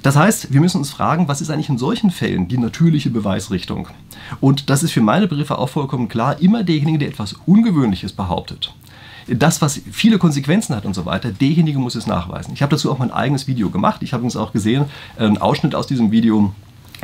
Das 0.02 0.16
heißt, 0.16 0.52
wir 0.52 0.60
müssen 0.60 0.78
uns 0.78 0.90
fragen, 0.90 1.28
was 1.28 1.40
ist 1.40 1.50
eigentlich 1.50 1.68
in 1.68 1.76
solchen 1.76 2.10
Fällen 2.10 2.48
die 2.48 2.56
natürliche 2.56 3.10
Beweisrichtung? 3.10 3.88
Und 4.40 4.70
das 4.70 4.82
ist 4.82 4.92
für 4.92 5.02
meine 5.02 5.28
Begriffe 5.28 5.58
auch 5.58 5.68
vollkommen 5.68 6.08
klar, 6.08 6.40
immer 6.40 6.62
derjenige, 6.62 6.98
der 6.98 7.08
etwas 7.08 7.34
Ungewöhnliches 7.46 8.12
behauptet, 8.12 8.72
das, 9.26 9.60
was 9.62 9.80
viele 9.92 10.18
Konsequenzen 10.18 10.74
hat 10.74 10.86
und 10.86 10.94
so 10.94 11.04
weiter, 11.04 11.30
derjenige 11.30 11.78
muss 11.78 11.94
es 11.94 12.06
nachweisen. 12.06 12.54
Ich 12.54 12.62
habe 12.62 12.70
dazu 12.70 12.90
auch 12.90 12.98
mein 12.98 13.12
eigenes 13.12 13.46
Video 13.46 13.70
gemacht. 13.70 14.02
Ich 14.02 14.12
habe 14.12 14.24
uns 14.24 14.36
auch 14.36 14.52
gesehen, 14.52 14.86
einen 15.16 15.38
Ausschnitt 15.38 15.74
aus 15.74 15.86
diesem 15.86 16.10
Video 16.10 16.52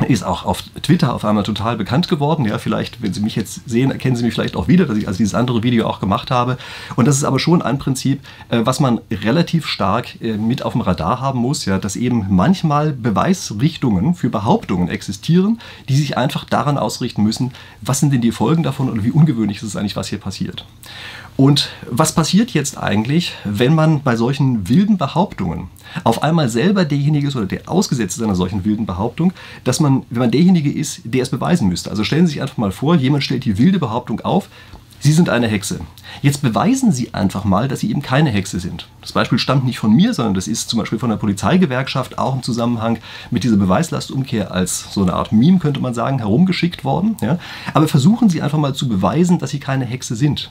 ist 0.05 0.23
auch 0.23 0.45
auf 0.45 0.61
Twitter 0.83 1.13
auf 1.13 1.25
einmal 1.25 1.43
total 1.43 1.75
bekannt 1.75 2.07
geworden. 2.07 2.45
Ja, 2.45 2.59
vielleicht, 2.59 3.01
wenn 3.01 3.13
Sie 3.13 3.21
mich 3.21 3.35
jetzt 3.35 3.67
sehen, 3.67 3.91
erkennen 3.91 4.15
Sie 4.15 4.23
mich 4.23 4.33
vielleicht 4.33 4.55
auch 4.55 4.67
wieder, 4.67 4.85
dass 4.85 4.97
ich 4.97 5.07
also 5.07 5.17
dieses 5.17 5.33
andere 5.33 5.63
Video 5.63 5.87
auch 5.87 5.99
gemacht 5.99 6.29
habe. 6.29 6.57
Und 6.95 7.07
das 7.07 7.17
ist 7.17 7.23
aber 7.23 7.39
schon 7.39 7.61
ein 7.61 7.79
Prinzip, 7.79 8.21
äh, 8.49 8.61
was 8.63 8.79
man 8.79 9.01
relativ 9.11 9.65
stark 9.65 10.21
äh, 10.21 10.37
mit 10.37 10.63
auf 10.63 10.73
dem 10.73 10.81
Radar 10.81 11.19
haben 11.19 11.39
muss, 11.39 11.65
ja, 11.65 11.79
dass 11.79 11.95
eben 11.95 12.27
manchmal 12.29 12.93
Beweisrichtungen 12.93 14.13
für 14.13 14.29
Behauptungen 14.29 14.87
existieren, 14.87 15.59
die 15.89 15.95
sich 15.95 16.17
einfach 16.17 16.45
daran 16.45 16.77
ausrichten 16.77 17.23
müssen, 17.23 17.51
was 17.81 17.99
sind 17.99 18.13
denn 18.13 18.21
die 18.21 18.31
Folgen 18.31 18.63
davon 18.63 18.89
und 18.89 19.03
wie 19.03 19.11
ungewöhnlich 19.11 19.57
ist 19.57 19.63
es 19.63 19.75
eigentlich, 19.75 19.95
was 19.95 20.07
hier 20.07 20.19
passiert. 20.19 20.65
Und 21.37 21.69
was 21.89 22.13
passiert 22.13 22.49
jetzt 22.51 22.79
eigentlich, 22.79 23.33
wenn 23.43 23.75
man 23.75 24.01
bei 24.01 24.15
solchen 24.15 24.67
wilden 24.69 24.97
Behauptungen 24.97 25.67
auf 26.03 26.23
einmal 26.23 26.49
selber 26.49 26.83
derjenige 26.83 27.27
ist 27.27 27.35
oder 27.35 27.45
der 27.45 27.69
ausgesetzt 27.69 28.17
ist 28.17 28.23
einer 28.23 28.35
solchen 28.35 28.65
wilden 28.65 28.87
Behauptung, 28.87 29.33
dass 29.63 29.79
man, 29.79 30.03
wenn 30.09 30.21
man 30.21 30.31
derjenige 30.31 30.71
ist, 30.71 31.01
der 31.03 31.21
es 31.21 31.29
beweisen 31.29 31.69
müsste. 31.69 31.91
Also 31.91 32.03
stellen 32.03 32.25
Sie 32.25 32.33
sich 32.33 32.41
einfach 32.41 32.57
mal 32.57 32.71
vor, 32.71 32.95
jemand 32.95 33.23
stellt 33.23 33.45
die 33.45 33.59
wilde 33.59 33.77
Behauptung 33.77 34.19
auf, 34.21 34.49
Sie 34.99 35.13
sind 35.13 35.29
eine 35.29 35.47
Hexe. 35.47 35.79
Jetzt 36.23 36.41
beweisen 36.41 36.91
Sie 36.91 37.13
einfach 37.13 37.43
mal, 37.43 37.67
dass 37.67 37.81
Sie 37.81 37.91
eben 37.91 38.01
keine 38.01 38.31
Hexe 38.31 38.59
sind. 38.59 38.87
Das 39.01 39.11
Beispiel 39.11 39.37
stammt 39.37 39.63
nicht 39.63 39.77
von 39.77 39.93
mir, 39.93 40.15
sondern 40.15 40.33
das 40.33 40.47
ist 40.47 40.69
zum 40.69 40.79
Beispiel 40.79 40.97
von 40.97 41.11
der 41.11 41.17
Polizeigewerkschaft 41.17 42.17
auch 42.17 42.33
im 42.33 42.41
Zusammenhang 42.41 42.97
mit 43.29 43.43
dieser 43.43 43.57
Beweislastumkehr 43.57 44.51
als 44.51 44.91
so 44.91 45.03
eine 45.03 45.13
Art 45.13 45.31
Meme, 45.31 45.59
könnte 45.59 45.81
man 45.81 45.93
sagen, 45.93 46.17
herumgeschickt 46.17 46.83
worden. 46.83 47.15
Ja? 47.21 47.37
Aber 47.75 47.87
versuchen 47.87 48.31
Sie 48.31 48.41
einfach 48.41 48.57
mal 48.57 48.73
zu 48.73 48.87
beweisen, 48.87 49.37
dass 49.37 49.51
Sie 49.51 49.59
keine 49.59 49.85
Hexe 49.85 50.15
sind. 50.15 50.49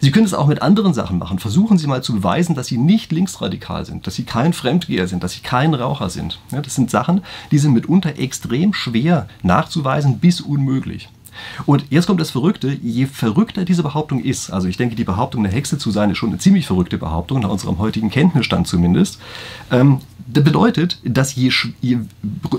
Sie 0.00 0.10
können 0.10 0.26
es 0.26 0.34
auch 0.34 0.46
mit 0.46 0.62
anderen 0.62 0.94
Sachen 0.94 1.18
machen. 1.18 1.38
Versuchen 1.38 1.78
Sie 1.78 1.86
mal 1.86 2.02
zu 2.02 2.14
beweisen, 2.14 2.54
dass 2.54 2.66
Sie 2.66 2.78
nicht 2.78 3.12
linksradikal 3.12 3.84
sind, 3.84 4.06
dass 4.06 4.14
Sie 4.14 4.24
kein 4.24 4.52
Fremdgeher 4.52 5.06
sind, 5.06 5.22
dass 5.22 5.32
Sie 5.32 5.40
kein 5.40 5.74
Raucher 5.74 6.10
sind. 6.10 6.40
Ja, 6.50 6.60
das 6.60 6.74
sind 6.74 6.90
Sachen, 6.90 7.22
die 7.50 7.58
sind 7.58 7.72
mitunter 7.72 8.18
extrem 8.18 8.74
schwer 8.74 9.28
nachzuweisen 9.42 10.18
bis 10.18 10.40
unmöglich. 10.40 11.08
Und 11.66 11.84
jetzt 11.90 12.06
kommt 12.06 12.20
das 12.20 12.30
Verrückte, 12.30 12.76
je 12.82 13.06
verrückter 13.06 13.64
diese 13.64 13.82
Behauptung 13.82 14.22
ist, 14.22 14.50
also 14.50 14.68
ich 14.68 14.76
denke, 14.76 14.96
die 14.96 15.04
Behauptung, 15.04 15.44
eine 15.44 15.54
Hexe 15.54 15.78
zu 15.78 15.90
sein, 15.90 16.10
ist 16.10 16.18
schon 16.18 16.30
eine 16.30 16.38
ziemlich 16.38 16.66
verrückte 16.66 16.98
Behauptung, 16.98 17.40
nach 17.40 17.50
unserem 17.50 17.78
heutigen 17.78 18.10
Kenntnisstand 18.10 18.66
zumindest, 18.66 19.18
ähm, 19.70 20.00
das 20.26 20.42
bedeutet, 20.42 20.98
dass 21.04 21.34
je, 21.34 21.50
je, 21.82 21.98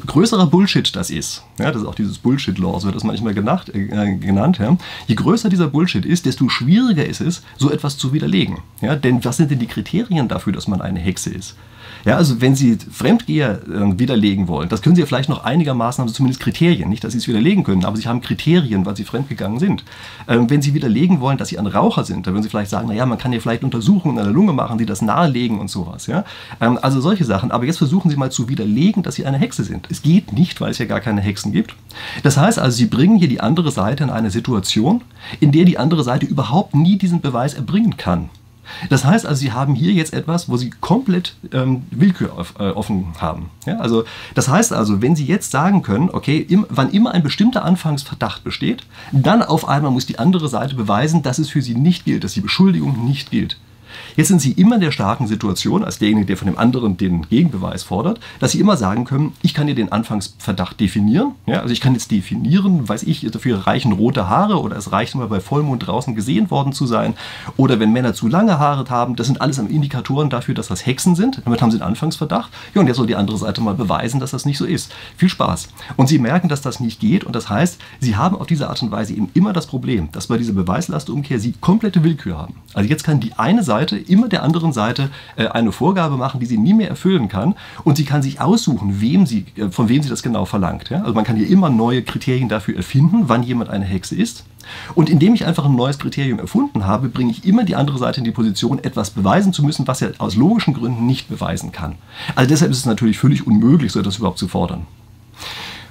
größerer 0.05 0.47
Bullshit 0.47 0.95
das 0.95 1.09
ist, 1.09 1.43
ja, 1.57 1.71
das 1.71 1.81
ist 1.81 1.87
auch 1.87 1.95
dieses 1.95 2.19
Bullshit-Law, 2.19 2.79
so 2.79 2.85
wird 2.85 2.95
das 2.95 3.03
manchmal 3.03 3.33
genacht, 3.33 3.69
äh, 3.69 4.15
genannt, 4.17 4.59
ja, 4.59 4.77
je 5.07 5.15
größer 5.15 5.49
dieser 5.49 5.67
Bullshit 5.67 6.05
ist, 6.05 6.25
desto 6.25 6.47
schwieriger 6.47 7.05
ist 7.05 7.21
es, 7.21 7.41
so 7.57 7.71
etwas 7.71 7.97
zu 7.97 8.13
widerlegen. 8.13 8.59
Ja, 8.81 8.95
denn 8.95 9.25
was 9.25 9.37
sind 9.37 9.49
denn 9.49 9.59
die 9.59 9.67
Kriterien 9.67 10.27
dafür, 10.27 10.53
dass 10.53 10.67
man 10.67 10.81
eine 10.81 10.99
Hexe 10.99 11.31
ist? 11.31 11.55
Ja, 12.05 12.17
also 12.17 12.39
wenn 12.39 12.55
Sie 12.55 12.77
Fremdgeher 12.77 13.61
äh, 13.63 13.99
widerlegen 13.99 14.47
wollen, 14.47 14.69
das 14.69 14.83
können 14.83 14.95
Sie 14.95 15.01
ja 15.01 15.07
vielleicht 15.07 15.27
noch 15.27 15.43
einigermaßen, 15.43 16.01
haben 16.01 16.07
Sie 16.07 16.13
zumindest 16.13 16.39
Kriterien, 16.39 16.87
nicht, 16.87 17.03
dass 17.03 17.13
Sie 17.13 17.17
es 17.17 17.27
widerlegen 17.27 17.63
können, 17.63 17.83
aber 17.83 17.97
Sie 17.97 18.07
haben 18.07 18.21
Kriterien, 18.21 18.64
weil 18.85 18.95
Sie 18.95 19.03
fremdgegangen 19.03 19.59
sind. 19.59 19.83
Ähm, 20.27 20.49
wenn 20.49 20.61
Sie 20.61 20.73
widerlegen 20.73 21.19
wollen, 21.19 21.37
dass 21.37 21.49
Sie 21.49 21.59
ein 21.59 21.67
Raucher 21.67 22.03
sind, 22.03 22.25
dann 22.25 22.33
würden 22.33 22.43
Sie 22.43 22.49
vielleicht 22.49 22.71
sagen, 22.71 22.87
naja, 22.87 23.05
man 23.05 23.17
kann 23.17 23.33
ja 23.33 23.39
vielleicht 23.39 23.63
Untersuchungen 23.63 24.17
an 24.17 24.25
der 24.25 24.33
Lunge 24.33 24.53
machen, 24.53 24.77
die 24.77 24.85
das 24.85 25.01
nahelegen 25.01 25.59
und 25.59 25.69
sowas. 25.69 26.07
Ja? 26.07 26.25
Ähm, 26.59 26.79
also 26.81 27.01
solche 27.01 27.25
Sachen. 27.25 27.51
Aber 27.51 27.65
jetzt 27.65 27.77
versuchen 27.77 28.09
Sie 28.09 28.17
mal 28.17 28.31
zu 28.31 28.49
widerlegen, 28.49 29.03
dass 29.03 29.15
Sie 29.15 29.25
eine 29.25 29.37
Hexe 29.37 29.63
sind. 29.63 29.87
Es 29.89 30.01
geht 30.01 30.33
nicht, 30.33 30.61
weil 30.61 30.71
es 30.71 30.77
ja 30.77 30.85
gar 30.85 30.99
keine 30.99 31.21
Hexen 31.21 31.51
gibt. 31.51 31.75
Das 32.23 32.37
heißt 32.37 32.59
also, 32.59 32.75
Sie 32.75 32.87
bringen 32.87 33.17
hier 33.17 33.27
die 33.27 33.41
andere 33.41 33.71
Seite 33.71 34.03
in 34.03 34.09
eine 34.09 34.31
Situation, 34.31 35.01
in 35.39 35.51
der 35.51 35.65
die 35.65 35.77
andere 35.77 36.03
Seite 36.03 36.25
überhaupt 36.25 36.75
nie 36.75 36.97
diesen 36.97 37.21
Beweis 37.21 37.53
erbringen 37.53 37.97
kann. 37.97 38.29
Das 38.89 39.05
heißt 39.05 39.25
also, 39.25 39.39
Sie 39.39 39.51
haben 39.51 39.75
hier 39.75 39.93
jetzt 39.93 40.13
etwas, 40.13 40.49
wo 40.49 40.57
Sie 40.57 40.69
komplett 40.69 41.35
ähm, 41.51 41.83
Willkür 41.91 42.37
auf, 42.37 42.55
äh, 42.59 42.69
offen 42.69 43.13
haben. 43.19 43.49
Ja, 43.65 43.77
also, 43.77 44.03
das 44.33 44.47
heißt 44.47 44.73
also, 44.73 45.01
wenn 45.01 45.15
Sie 45.15 45.25
jetzt 45.25 45.51
sagen 45.51 45.81
können, 45.81 46.09
okay, 46.11 46.37
im, 46.37 46.65
wann 46.69 46.91
immer 46.91 47.11
ein 47.11 47.23
bestimmter 47.23 47.63
Anfangsverdacht 47.65 48.43
besteht, 48.43 48.83
dann 49.11 49.41
auf 49.41 49.67
einmal 49.67 49.91
muss 49.91 50.05
die 50.05 50.19
andere 50.19 50.47
Seite 50.47 50.75
beweisen, 50.75 51.23
dass 51.23 51.39
es 51.39 51.49
für 51.49 51.61
Sie 51.61 51.75
nicht 51.75 52.05
gilt, 52.05 52.23
dass 52.23 52.33
die 52.33 52.41
Beschuldigung 52.41 53.05
nicht 53.05 53.31
gilt. 53.31 53.57
Jetzt 54.15 54.29
sind 54.29 54.41
Sie 54.41 54.51
immer 54.53 54.75
in 54.75 54.81
der 54.81 54.91
starken 54.91 55.27
Situation, 55.27 55.83
als 55.83 55.99
derjenige, 55.99 56.25
der 56.25 56.37
von 56.37 56.47
dem 56.47 56.57
anderen 56.57 56.97
den 56.97 57.27
Gegenbeweis 57.29 57.83
fordert, 57.83 58.19
dass 58.39 58.51
Sie 58.51 58.59
immer 58.59 58.77
sagen 58.77 59.05
können, 59.05 59.33
ich 59.41 59.53
kann 59.53 59.67
dir 59.67 59.75
den 59.75 59.91
Anfangsverdacht 59.91 60.79
definieren. 60.79 61.31
Ja, 61.45 61.61
also 61.61 61.73
ich 61.73 61.81
kann 61.81 61.93
jetzt 61.93 62.11
definieren, 62.11 62.87
weiß 62.87 63.03
ich, 63.03 63.21
dafür 63.31 63.67
reichen 63.67 63.91
rote 63.91 64.29
Haare 64.29 64.61
oder 64.61 64.75
es 64.77 64.91
reicht 64.91 65.15
nur 65.15 65.27
bei 65.27 65.39
Vollmond 65.39 65.85
draußen 65.85 66.15
gesehen 66.15 66.49
worden 66.51 66.73
zu 66.73 66.85
sein. 66.85 67.13
Oder 67.57 67.79
wenn 67.79 67.91
Männer 67.91 68.13
zu 68.13 68.27
lange 68.27 68.59
Haare 68.59 68.85
haben, 68.89 69.15
das 69.15 69.27
sind 69.27 69.41
alles 69.41 69.57
Indikatoren 69.57 70.29
dafür, 70.29 70.53
dass 70.53 70.67
das 70.67 70.85
Hexen 70.85 71.15
sind. 71.15 71.41
Damit 71.45 71.61
haben 71.61 71.71
Sie 71.71 71.77
einen 71.77 71.89
Anfangsverdacht. 71.89 72.51
Ja, 72.73 72.81
und 72.81 72.87
jetzt 72.87 72.97
soll 72.97 73.07
die 73.07 73.15
andere 73.15 73.37
Seite 73.37 73.61
mal 73.61 73.73
beweisen, 73.73 74.19
dass 74.19 74.31
das 74.31 74.45
nicht 74.45 74.57
so 74.57 74.65
ist. 74.65 74.91
Viel 75.17 75.29
Spaß. 75.29 75.69
Und 75.95 76.07
Sie 76.07 76.19
merken, 76.19 76.49
dass 76.49 76.61
das 76.61 76.79
nicht 76.79 76.99
geht. 76.99 77.23
Und 77.23 77.35
das 77.35 77.49
heißt, 77.49 77.79
Sie 77.99 78.15
haben 78.15 78.35
auf 78.35 78.47
diese 78.47 78.69
Art 78.69 78.81
und 78.81 78.91
Weise 78.91 79.13
eben 79.13 79.29
immer 79.33 79.53
das 79.53 79.67
Problem, 79.67 80.09
dass 80.11 80.27
bei 80.27 80.37
dieser 80.37 80.53
Beweislastumkehr 80.53 81.39
Sie 81.39 81.53
komplette 81.61 82.03
Willkür 82.03 82.37
haben. 82.37 82.55
Also 82.73 82.89
jetzt 82.89 83.03
kann 83.03 83.19
die 83.19 83.33
eine 83.33 83.63
Seite 83.63 83.84
immer 83.91 84.27
der 84.27 84.43
anderen 84.43 84.73
Seite 84.73 85.09
äh, 85.35 85.47
eine 85.47 85.71
Vorgabe 85.71 86.17
machen, 86.17 86.39
die 86.39 86.45
sie 86.45 86.57
nie 86.57 86.73
mehr 86.73 86.89
erfüllen 86.89 87.27
kann. 87.27 87.55
Und 87.83 87.97
sie 87.97 88.05
kann 88.05 88.21
sich 88.21 88.41
aussuchen, 88.41 89.01
wem 89.01 89.25
sie, 89.25 89.45
äh, 89.57 89.69
von 89.69 89.89
wem 89.89 90.01
sie 90.01 90.09
das 90.09 90.23
genau 90.23 90.45
verlangt. 90.45 90.91
Also 90.91 91.13
man 91.13 91.23
kann 91.23 91.35
hier 91.35 91.47
immer 91.47 91.69
neue 91.69 92.03
Kriterien 92.03 92.49
dafür 92.49 92.75
erfinden, 92.75 93.23
wann 93.27 93.43
jemand 93.43 93.69
eine 93.69 93.85
Hexe 93.85 94.15
ist. 94.15 94.45
Und 94.95 95.09
indem 95.09 95.33
ich 95.33 95.45
einfach 95.45 95.65
ein 95.65 95.75
neues 95.75 95.99
Kriterium 95.99 96.39
erfunden 96.39 96.85
habe, 96.85 97.09
bringe 97.09 97.31
ich 97.31 97.45
immer 97.45 97.63
die 97.63 97.75
andere 97.75 97.97
Seite 97.97 98.19
in 98.19 98.23
die 98.23 98.31
Position, 98.31 98.83
etwas 98.83 99.11
beweisen 99.11 99.53
zu 99.53 99.63
müssen, 99.63 99.87
was 99.87 100.01
er 100.01 100.13
aus 100.17 100.35
logischen 100.35 100.73
Gründen 100.73 101.05
nicht 101.05 101.29
beweisen 101.29 101.71
kann. 101.71 101.95
Also 102.35 102.49
deshalb 102.49 102.71
ist 102.71 102.79
es 102.79 102.85
natürlich 102.85 103.19
völlig 103.19 103.45
unmöglich, 103.45 103.91
so 103.91 103.99
etwas 103.99 104.17
überhaupt 104.17 104.39
zu 104.39 104.47
fordern. 104.47 104.87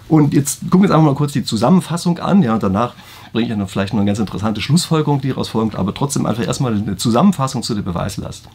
Und 0.09 0.35
jetzt 0.35 0.63
gucken 0.63 0.83
wir 0.83 0.89
uns 0.89 0.91
einfach 0.91 1.07
mal 1.07 1.15
kurz 1.15 1.33
die 1.33 1.45
Zusammenfassung 1.45 2.19
an, 2.19 2.43
ja, 2.43 2.55
und 2.55 2.63
danach 2.63 2.95
bringe 3.33 3.49
ich 3.51 3.57
dann 3.57 3.67
vielleicht 3.67 3.93
noch 3.93 4.01
eine 4.01 4.07
ganz 4.07 4.19
interessante 4.21 4.61
Schlussfolgerung, 4.61 5.21
die 5.21 5.29
daraus 5.29 5.49
folgt, 5.49 5.75
aber 5.75 5.93
trotzdem 5.93 6.25
einfach 6.25 6.47
erstmal 6.47 6.75
eine 6.75 6.97
Zusammenfassung 6.97 7.63
zu 7.63 7.75
der 7.75 7.83
Beweislast. 7.83 8.49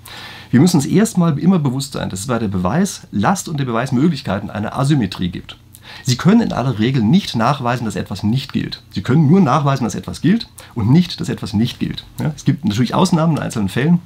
Wir 0.52 0.62
müssen 0.62 0.78
uns 0.78 0.86
erstmal 0.86 1.38
immer 1.38 1.60
bewusst 1.60 1.94
sein, 1.94 2.10
dass 2.10 2.22
es 2.22 2.28
bei 2.28 2.40
der 2.40 2.48
Beweislast 2.48 3.50
und 3.50 3.60
der 3.60 3.66
Beweismöglichkeiten 3.66 4.50
eine 4.50 4.74
Asymmetrie 4.74 5.30
gibt. 5.30 5.58
Sie 6.04 6.16
können 6.16 6.42
in 6.42 6.54
aller 6.54 6.80
Regel 6.80 7.04
nicht 7.04 7.36
nachweisen, 7.36 7.86
dass 7.86 7.96
etwas 7.96 8.24
nicht 8.24 8.54
gilt. 8.54 8.82
Sie 8.92 9.02
können 9.02 9.28
nur 9.28 9.42
nachweisen, 9.42 9.84
dass 9.84 9.96
etwas 9.96 10.22
gilt 10.22 10.48
und 10.76 10.90
nicht, 10.90 11.20
dass 11.20 11.30
etwas 11.30 11.54
nicht 11.54 11.80
gilt. 11.80 12.06
Ja, 12.20 12.32
es 12.36 12.46
gibt 12.46 12.64
natürlich 12.64 12.94
Ausnahmen 12.94 13.38
in 13.38 13.44
einzelnen 13.44 13.70
Fällen, 13.70 14.00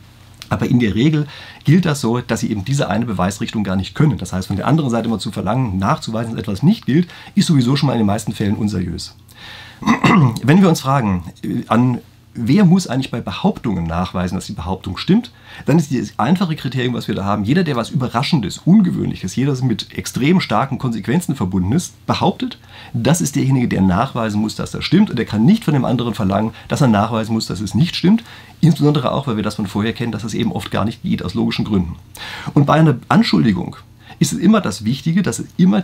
aber 0.53 0.67
in 0.67 0.79
der 0.79 0.95
Regel 0.95 1.27
gilt 1.63 1.85
das 1.85 2.01
so, 2.01 2.19
dass 2.19 2.41
sie 2.41 2.51
eben 2.51 2.65
diese 2.65 2.89
eine 2.89 3.05
Beweisrichtung 3.05 3.63
gar 3.63 3.75
nicht 3.75 3.95
können. 3.95 4.17
Das 4.17 4.33
heißt, 4.33 4.47
von 4.47 4.55
der 4.55 4.67
anderen 4.67 4.89
Seite 4.89 5.07
immer 5.07 5.19
zu 5.19 5.31
verlangen, 5.31 5.77
nachzuweisen, 5.77 6.33
dass 6.33 6.41
etwas 6.41 6.63
nicht 6.63 6.85
gilt, 6.85 7.07
ist 7.35 7.47
sowieso 7.47 7.75
schon 7.75 7.87
mal 7.87 7.93
in 7.93 7.99
den 7.99 8.07
meisten 8.07 8.33
Fällen 8.33 8.55
unseriös. 8.55 9.15
Wenn 10.43 10.61
wir 10.61 10.69
uns 10.69 10.81
fragen, 10.81 11.25
äh, 11.43 11.63
an 11.67 11.99
wer 12.35 12.65
muss 12.65 12.87
eigentlich 12.87 13.11
bei 13.11 13.21
Behauptungen 13.21 13.85
nachweisen, 13.85 14.35
dass 14.35 14.47
die 14.47 14.53
Behauptung 14.53 14.97
stimmt, 14.97 15.31
dann 15.65 15.77
ist 15.77 15.93
das 15.93 16.17
einfache 16.17 16.55
Kriterium, 16.55 16.93
was 16.93 17.07
wir 17.07 17.15
da 17.15 17.23
haben, 17.25 17.43
jeder, 17.43 17.63
der 17.63 17.75
was 17.75 17.89
Überraschendes, 17.89 18.59
Ungewöhnliches, 18.65 19.35
jeder, 19.35 19.53
der 19.53 19.65
mit 19.65 19.93
extrem 19.97 20.39
starken 20.39 20.77
Konsequenzen 20.77 21.35
verbunden 21.35 21.71
ist, 21.73 22.05
behauptet, 22.05 22.57
das 22.93 23.21
ist 23.21 23.35
derjenige, 23.35 23.67
der 23.67 23.81
nachweisen 23.81 24.41
muss, 24.41 24.55
dass 24.55 24.71
das 24.71 24.83
stimmt. 24.83 25.09
Und 25.09 25.17
der 25.17 25.25
kann 25.25 25.45
nicht 25.45 25.63
von 25.63 25.73
dem 25.73 25.85
anderen 25.85 26.13
verlangen, 26.13 26.53
dass 26.67 26.81
er 26.81 26.87
nachweisen 26.87 27.33
muss, 27.33 27.47
dass 27.47 27.61
es 27.61 27.75
nicht 27.75 27.95
stimmt, 27.95 28.23
insbesondere 28.61 29.11
auch, 29.11 29.27
weil 29.27 29.35
wir 29.35 29.43
das 29.43 29.55
von 29.55 29.67
vorher 29.67 29.93
kennen, 29.93 30.11
dass 30.11 30.23
es 30.23 30.33
eben 30.33 30.51
oft 30.51 30.71
gar 30.71 30.85
nicht 30.85 31.03
geht, 31.03 31.23
aus 31.23 31.33
logischen 31.33 31.65
Gründen. 31.65 31.95
Und 32.53 32.65
bei 32.65 32.73
einer 32.73 32.97
Anschuldigung 33.09 33.75
ist 34.19 34.33
es 34.33 34.39
immer 34.39 34.61
das 34.61 34.85
Wichtige, 34.85 35.21
dass 35.21 35.39
es 35.39 35.47
immer 35.57 35.83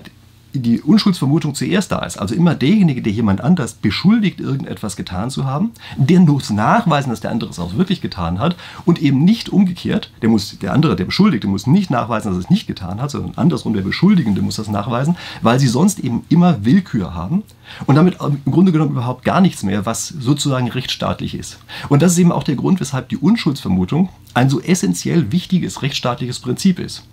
die 0.53 0.81
Unschuldsvermutung 0.81 1.53
zuerst 1.55 1.91
da 1.91 1.99
ist, 1.99 2.17
also 2.17 2.33
immer 2.33 2.55
derjenige, 2.55 3.01
der 3.01 3.13
jemand 3.13 3.41
anders 3.41 3.73
beschuldigt, 3.73 4.39
irgendetwas 4.39 4.95
getan 4.95 5.29
zu 5.29 5.45
haben, 5.45 5.71
der 5.97 6.19
muss 6.21 6.49
nachweisen, 6.49 7.09
dass 7.09 7.21
der 7.21 7.31
andere 7.31 7.49
es 7.49 7.59
auch 7.59 7.77
wirklich 7.77 8.01
getan 8.01 8.39
hat 8.39 8.55
und 8.85 9.01
eben 9.01 9.23
nicht 9.23 9.49
umgekehrt, 9.49 10.11
der 10.21 10.29
muss, 10.29 10.57
der 10.59 10.73
andere, 10.73 10.95
der 10.95 11.05
Beschuldigte, 11.05 11.47
muss 11.47 11.67
nicht 11.67 11.91
nachweisen, 11.91 12.29
dass 12.29 12.37
er 12.37 12.45
es 12.45 12.49
nicht 12.49 12.67
getan 12.67 13.01
hat, 13.01 13.11
sondern 13.11 13.33
andersrum, 13.35 13.73
der 13.73 13.81
Beschuldigende 13.81 14.41
muss 14.41 14.55
das 14.55 14.69
nachweisen, 14.69 15.15
weil 15.41 15.59
sie 15.59 15.67
sonst 15.67 15.99
eben 15.99 16.23
immer 16.29 16.65
Willkür 16.65 17.13
haben 17.13 17.43
und 17.85 17.95
damit 17.95 18.17
im 18.19 18.51
Grunde 18.51 18.71
genommen 18.71 18.91
überhaupt 18.91 19.23
gar 19.23 19.41
nichts 19.41 19.63
mehr, 19.63 19.85
was 19.85 20.07
sozusagen 20.07 20.69
rechtsstaatlich 20.69 21.35
ist. 21.35 21.59
Und 21.89 22.01
das 22.01 22.13
ist 22.13 22.17
eben 22.17 22.31
auch 22.31 22.43
der 22.43 22.55
Grund, 22.55 22.79
weshalb 22.79 23.09
die 23.09 23.17
Unschuldsvermutung 23.17 24.09
ein 24.33 24.49
so 24.49 24.59
essentiell 24.59 25.31
wichtiges 25.31 25.81
rechtsstaatliches 25.81 26.39
Prinzip 26.39 26.79
ist. 26.79 27.03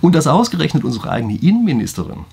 Und 0.00 0.14
dass 0.14 0.26
ausgerechnet 0.26 0.84
unsere 0.84 1.10
eigene 1.10 1.36
Innenministerin 1.36 2.24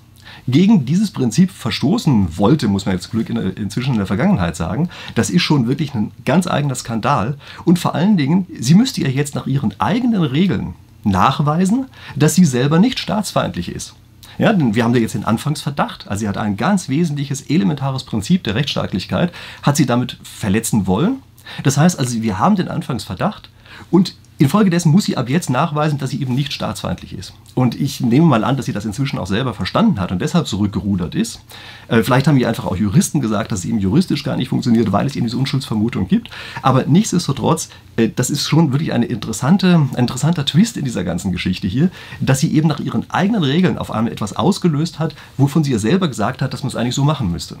gegen 0.48 0.84
dieses 0.86 1.10
Prinzip 1.10 1.50
verstoßen 1.50 2.38
wollte, 2.38 2.68
muss 2.68 2.86
man 2.86 2.94
jetzt 2.94 3.10
Glück 3.10 3.28
in, 3.30 3.36
inzwischen 3.36 3.92
in 3.92 3.98
der 3.98 4.06
Vergangenheit 4.06 4.56
sagen, 4.56 4.88
das 5.14 5.30
ist 5.30 5.42
schon 5.42 5.68
wirklich 5.68 5.94
ein 5.94 6.10
ganz 6.24 6.46
eigener 6.46 6.74
Skandal. 6.74 7.36
Und 7.64 7.78
vor 7.78 7.94
allen 7.94 8.16
Dingen, 8.16 8.46
sie 8.58 8.74
müsste 8.74 9.02
ja 9.02 9.08
jetzt 9.08 9.34
nach 9.34 9.46
ihren 9.46 9.78
eigenen 9.78 10.22
Regeln 10.22 10.74
nachweisen, 11.04 11.86
dass 12.16 12.34
sie 12.34 12.44
selber 12.44 12.78
nicht 12.78 12.98
staatsfeindlich 12.98 13.70
ist. 13.70 13.94
Ja, 14.38 14.52
denn 14.52 14.74
wir 14.74 14.84
haben 14.84 14.92
da 14.92 15.00
jetzt 15.00 15.14
den 15.14 15.24
Anfangsverdacht. 15.24 16.08
Also 16.08 16.20
sie 16.20 16.28
hat 16.28 16.38
ein 16.38 16.56
ganz 16.56 16.88
wesentliches, 16.88 17.42
elementares 17.42 18.04
Prinzip 18.04 18.44
der 18.44 18.54
Rechtsstaatlichkeit, 18.54 19.32
hat 19.62 19.76
sie 19.76 19.86
damit 19.86 20.16
verletzen 20.22 20.86
wollen. 20.86 21.16
Das 21.62 21.76
heißt 21.76 21.98
also, 21.98 22.22
wir 22.22 22.38
haben 22.38 22.56
den 22.56 22.68
Anfangsverdacht 22.68 23.50
und 23.90 24.14
Infolgedessen 24.40 24.92
muss 24.92 25.04
sie 25.04 25.16
ab 25.16 25.28
jetzt 25.28 25.50
nachweisen, 25.50 25.98
dass 25.98 26.10
sie 26.10 26.22
eben 26.22 26.34
nicht 26.34 26.52
staatsfeindlich 26.52 27.12
ist. 27.12 27.32
Und 27.56 27.74
ich 27.74 28.00
nehme 28.00 28.24
mal 28.24 28.44
an, 28.44 28.56
dass 28.56 28.66
sie 28.66 28.72
das 28.72 28.84
inzwischen 28.84 29.18
auch 29.18 29.26
selber 29.26 29.52
verstanden 29.52 29.98
hat 29.98 30.12
und 30.12 30.22
deshalb 30.22 30.46
zurückgerudert 30.46 31.16
ist. 31.16 31.40
Äh, 31.88 32.04
vielleicht 32.04 32.28
haben 32.28 32.36
ihr 32.38 32.48
einfach 32.48 32.64
auch 32.64 32.76
Juristen 32.76 33.20
gesagt, 33.20 33.50
dass 33.50 33.60
es 33.60 33.64
eben 33.64 33.80
juristisch 33.80 34.22
gar 34.22 34.36
nicht 34.36 34.48
funktioniert, 34.48 34.92
weil 34.92 35.08
es 35.08 35.16
eben 35.16 35.26
diese 35.26 35.36
Unschuldsvermutung 35.38 36.06
gibt. 36.06 36.30
Aber 36.62 36.84
nichtsdestotrotz, 36.86 37.68
äh, 37.96 38.10
das 38.14 38.30
ist 38.30 38.46
schon 38.46 38.70
wirklich 38.70 38.92
eine 38.92 39.06
interessante, 39.06 39.74
ein 39.74 39.90
interessanter 39.96 40.44
Twist 40.44 40.76
in 40.76 40.84
dieser 40.84 41.02
ganzen 41.02 41.32
Geschichte 41.32 41.66
hier, 41.66 41.90
dass 42.20 42.38
sie 42.38 42.54
eben 42.54 42.68
nach 42.68 42.78
ihren 42.78 43.10
eigenen 43.10 43.42
Regeln 43.42 43.76
auf 43.76 43.90
einmal 43.90 44.12
etwas 44.12 44.36
ausgelöst 44.36 45.00
hat, 45.00 45.16
wovon 45.36 45.64
sie 45.64 45.72
ja 45.72 45.80
selber 45.80 46.06
gesagt 46.06 46.42
hat, 46.42 46.52
dass 46.52 46.62
man 46.62 46.68
es 46.68 46.76
eigentlich 46.76 46.94
so 46.94 47.02
machen 47.02 47.32
müsste. 47.32 47.58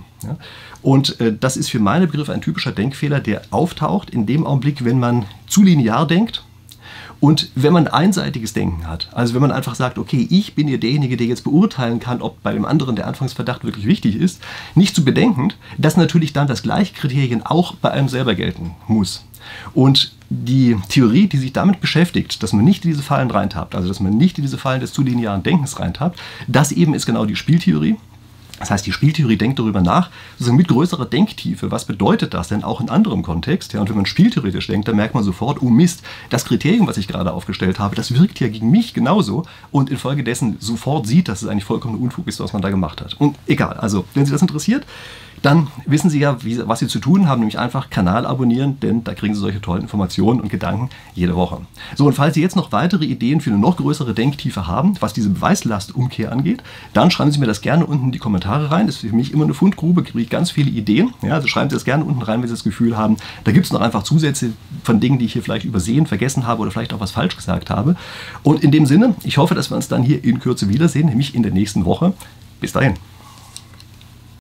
Und 0.80 1.20
äh, 1.20 1.36
das 1.36 1.56
ist 1.56 1.70
für 1.70 1.80
meine 1.80 2.06
Begriffe 2.06 2.32
ein 2.32 2.40
typischer 2.40 2.70
Denkfehler, 2.70 3.18
der 3.18 3.42
auftaucht 3.50 4.10
in 4.10 4.26
dem 4.26 4.46
Augenblick, 4.46 4.84
wenn 4.84 5.00
man 5.00 5.24
zu 5.48 5.64
linear 5.64 6.06
denkt 6.06 6.44
und 7.20 7.50
wenn 7.54 7.72
man 7.72 7.88
einseitiges 7.88 8.52
Denken 8.52 8.86
hat, 8.86 9.08
also 9.12 9.34
wenn 9.34 9.40
man 9.40 9.50
einfach 9.50 9.74
sagt, 9.74 9.98
okay, 9.98 10.26
ich 10.30 10.54
bin 10.54 10.68
hier 10.68 10.78
derjenige, 10.78 11.16
der 11.16 11.26
jetzt 11.26 11.44
beurteilen 11.44 11.98
kann, 11.98 12.22
ob 12.22 12.42
bei 12.42 12.52
dem 12.52 12.64
anderen 12.64 12.96
der 12.96 13.06
Anfangsverdacht 13.06 13.64
wirklich 13.64 13.86
wichtig 13.86 14.16
ist, 14.16 14.40
nicht 14.74 14.94
zu 14.94 15.04
bedenken, 15.04 15.52
dass 15.78 15.96
natürlich 15.96 16.32
dann 16.32 16.46
das 16.46 16.62
gleiche 16.62 16.94
Kriterien 16.94 17.44
auch 17.44 17.74
bei 17.74 17.90
einem 17.90 18.08
selber 18.08 18.34
gelten 18.34 18.72
muss. 18.86 19.24
Und 19.74 20.12
die 20.30 20.76
Theorie, 20.88 21.26
die 21.26 21.38
sich 21.38 21.52
damit 21.52 21.80
beschäftigt, 21.80 22.42
dass 22.42 22.52
man 22.52 22.64
nicht 22.64 22.84
in 22.84 22.90
diese 22.90 23.02
Fallen 23.02 23.30
reintappt, 23.30 23.74
also 23.74 23.88
dass 23.88 24.00
man 24.00 24.16
nicht 24.16 24.38
in 24.38 24.42
diese 24.42 24.58
Fallen 24.58 24.80
des 24.80 24.92
zu 24.92 25.02
linearen 25.02 25.42
Denkens 25.42 25.80
reintappt, 25.80 26.20
das 26.46 26.70
eben 26.70 26.94
ist 26.94 27.06
genau 27.06 27.24
die 27.24 27.36
Spieltheorie. 27.36 27.96
Das 28.58 28.70
heißt, 28.70 28.86
die 28.86 28.92
Spieltheorie 28.92 29.36
denkt 29.36 29.58
darüber 29.58 29.80
nach, 29.80 30.10
sozusagen 30.32 30.56
mit 30.56 30.68
größerer 30.68 31.06
Denktiefe, 31.06 31.70
was 31.70 31.84
bedeutet 31.84 32.34
das 32.34 32.48
denn 32.48 32.64
auch 32.64 32.80
in 32.80 32.90
anderem 32.90 33.22
Kontext? 33.22 33.72
Ja, 33.72 33.80
und 33.80 33.88
wenn 33.88 33.96
man 33.96 34.06
spieltheoretisch 34.06 34.66
denkt, 34.66 34.88
dann 34.88 34.96
merkt 34.96 35.14
man 35.14 35.24
sofort, 35.24 35.62
oh 35.62 35.68
Mist, 35.68 36.02
das 36.30 36.44
Kriterium, 36.44 36.86
was 36.86 36.96
ich 36.96 37.08
gerade 37.08 37.32
aufgestellt 37.32 37.78
habe, 37.78 37.94
das 37.94 38.14
wirkt 38.14 38.40
ja 38.40 38.48
gegen 38.48 38.70
mich 38.70 38.94
genauso 38.94 39.44
und 39.70 39.90
infolgedessen 39.90 40.56
sofort 40.60 41.06
sieht, 41.06 41.28
dass 41.28 41.42
es 41.42 41.48
eigentlich 41.48 41.64
vollkommen 41.64 41.98
Unfug 41.98 42.26
ist, 42.26 42.40
was 42.40 42.52
man 42.52 42.62
da 42.62 42.70
gemacht 42.70 43.00
hat. 43.00 43.14
Und 43.18 43.36
egal, 43.46 43.74
also 43.74 44.04
wenn 44.14 44.26
Sie 44.26 44.32
das 44.32 44.42
interessiert, 44.42 44.84
dann 45.42 45.68
wissen 45.86 46.10
Sie 46.10 46.18
ja, 46.18 46.42
wie, 46.44 46.66
was 46.66 46.80
Sie 46.80 46.88
zu 46.88 46.98
tun 46.98 47.28
haben, 47.28 47.40
nämlich 47.40 47.58
einfach 47.58 47.90
Kanal 47.90 48.26
abonnieren, 48.26 48.78
denn 48.80 49.04
da 49.04 49.14
kriegen 49.14 49.34
Sie 49.34 49.40
solche 49.40 49.60
tollen 49.60 49.82
Informationen 49.82 50.40
und 50.40 50.48
Gedanken 50.48 50.90
jede 51.14 51.36
Woche. 51.36 51.60
So, 51.96 52.06
und 52.06 52.14
falls 52.14 52.34
Sie 52.34 52.42
jetzt 52.42 52.56
noch 52.56 52.72
weitere 52.72 53.04
Ideen 53.04 53.40
für 53.40 53.50
eine 53.50 53.58
noch 53.58 53.76
größere 53.76 54.14
Denktiefe 54.14 54.66
haben, 54.66 54.94
was 55.00 55.12
diese 55.12 55.30
Beweislastumkehr 55.30 56.32
angeht, 56.32 56.62
dann 56.92 57.10
schreiben 57.10 57.30
Sie 57.30 57.38
mir 57.38 57.46
das 57.46 57.60
gerne 57.60 57.86
unten 57.86 58.06
in 58.06 58.12
die 58.12 58.18
Kommentare 58.18 58.70
rein. 58.70 58.86
Das 58.86 58.96
ist 58.96 59.02
für 59.02 59.14
mich 59.14 59.32
immer 59.32 59.44
eine 59.44 59.54
Fundgrube, 59.54 60.02
kriege 60.02 60.20
ich 60.20 60.30
ganz 60.30 60.50
viele 60.50 60.70
Ideen. 60.70 61.14
Ja, 61.22 61.34
also 61.34 61.48
schreiben 61.48 61.70
Sie 61.70 61.76
das 61.76 61.84
gerne 61.84 62.04
unten 62.04 62.22
rein, 62.22 62.40
wenn 62.40 62.48
Sie 62.48 62.54
das 62.54 62.64
Gefühl 62.64 62.96
haben, 62.96 63.16
da 63.44 63.52
gibt 63.52 63.66
es 63.66 63.72
noch 63.72 63.80
einfach 63.80 64.02
Zusätze 64.02 64.52
von 64.82 65.00
Dingen, 65.00 65.18
die 65.18 65.26
ich 65.26 65.32
hier 65.32 65.42
vielleicht 65.42 65.64
übersehen, 65.64 66.06
vergessen 66.06 66.46
habe 66.46 66.62
oder 66.62 66.70
vielleicht 66.70 66.92
auch 66.92 67.00
was 67.00 67.10
falsch 67.10 67.36
gesagt 67.36 67.70
habe. 67.70 67.96
Und 68.42 68.62
in 68.62 68.70
dem 68.70 68.86
Sinne, 68.86 69.14
ich 69.24 69.38
hoffe, 69.38 69.54
dass 69.54 69.70
wir 69.70 69.76
uns 69.76 69.88
dann 69.88 70.02
hier 70.02 70.22
in 70.24 70.40
Kürze 70.40 70.68
wiedersehen, 70.68 71.06
nämlich 71.06 71.34
in 71.34 71.42
der 71.42 71.52
nächsten 71.52 71.84
Woche. 71.84 72.12
Bis 72.60 72.72
dahin. 72.72 72.94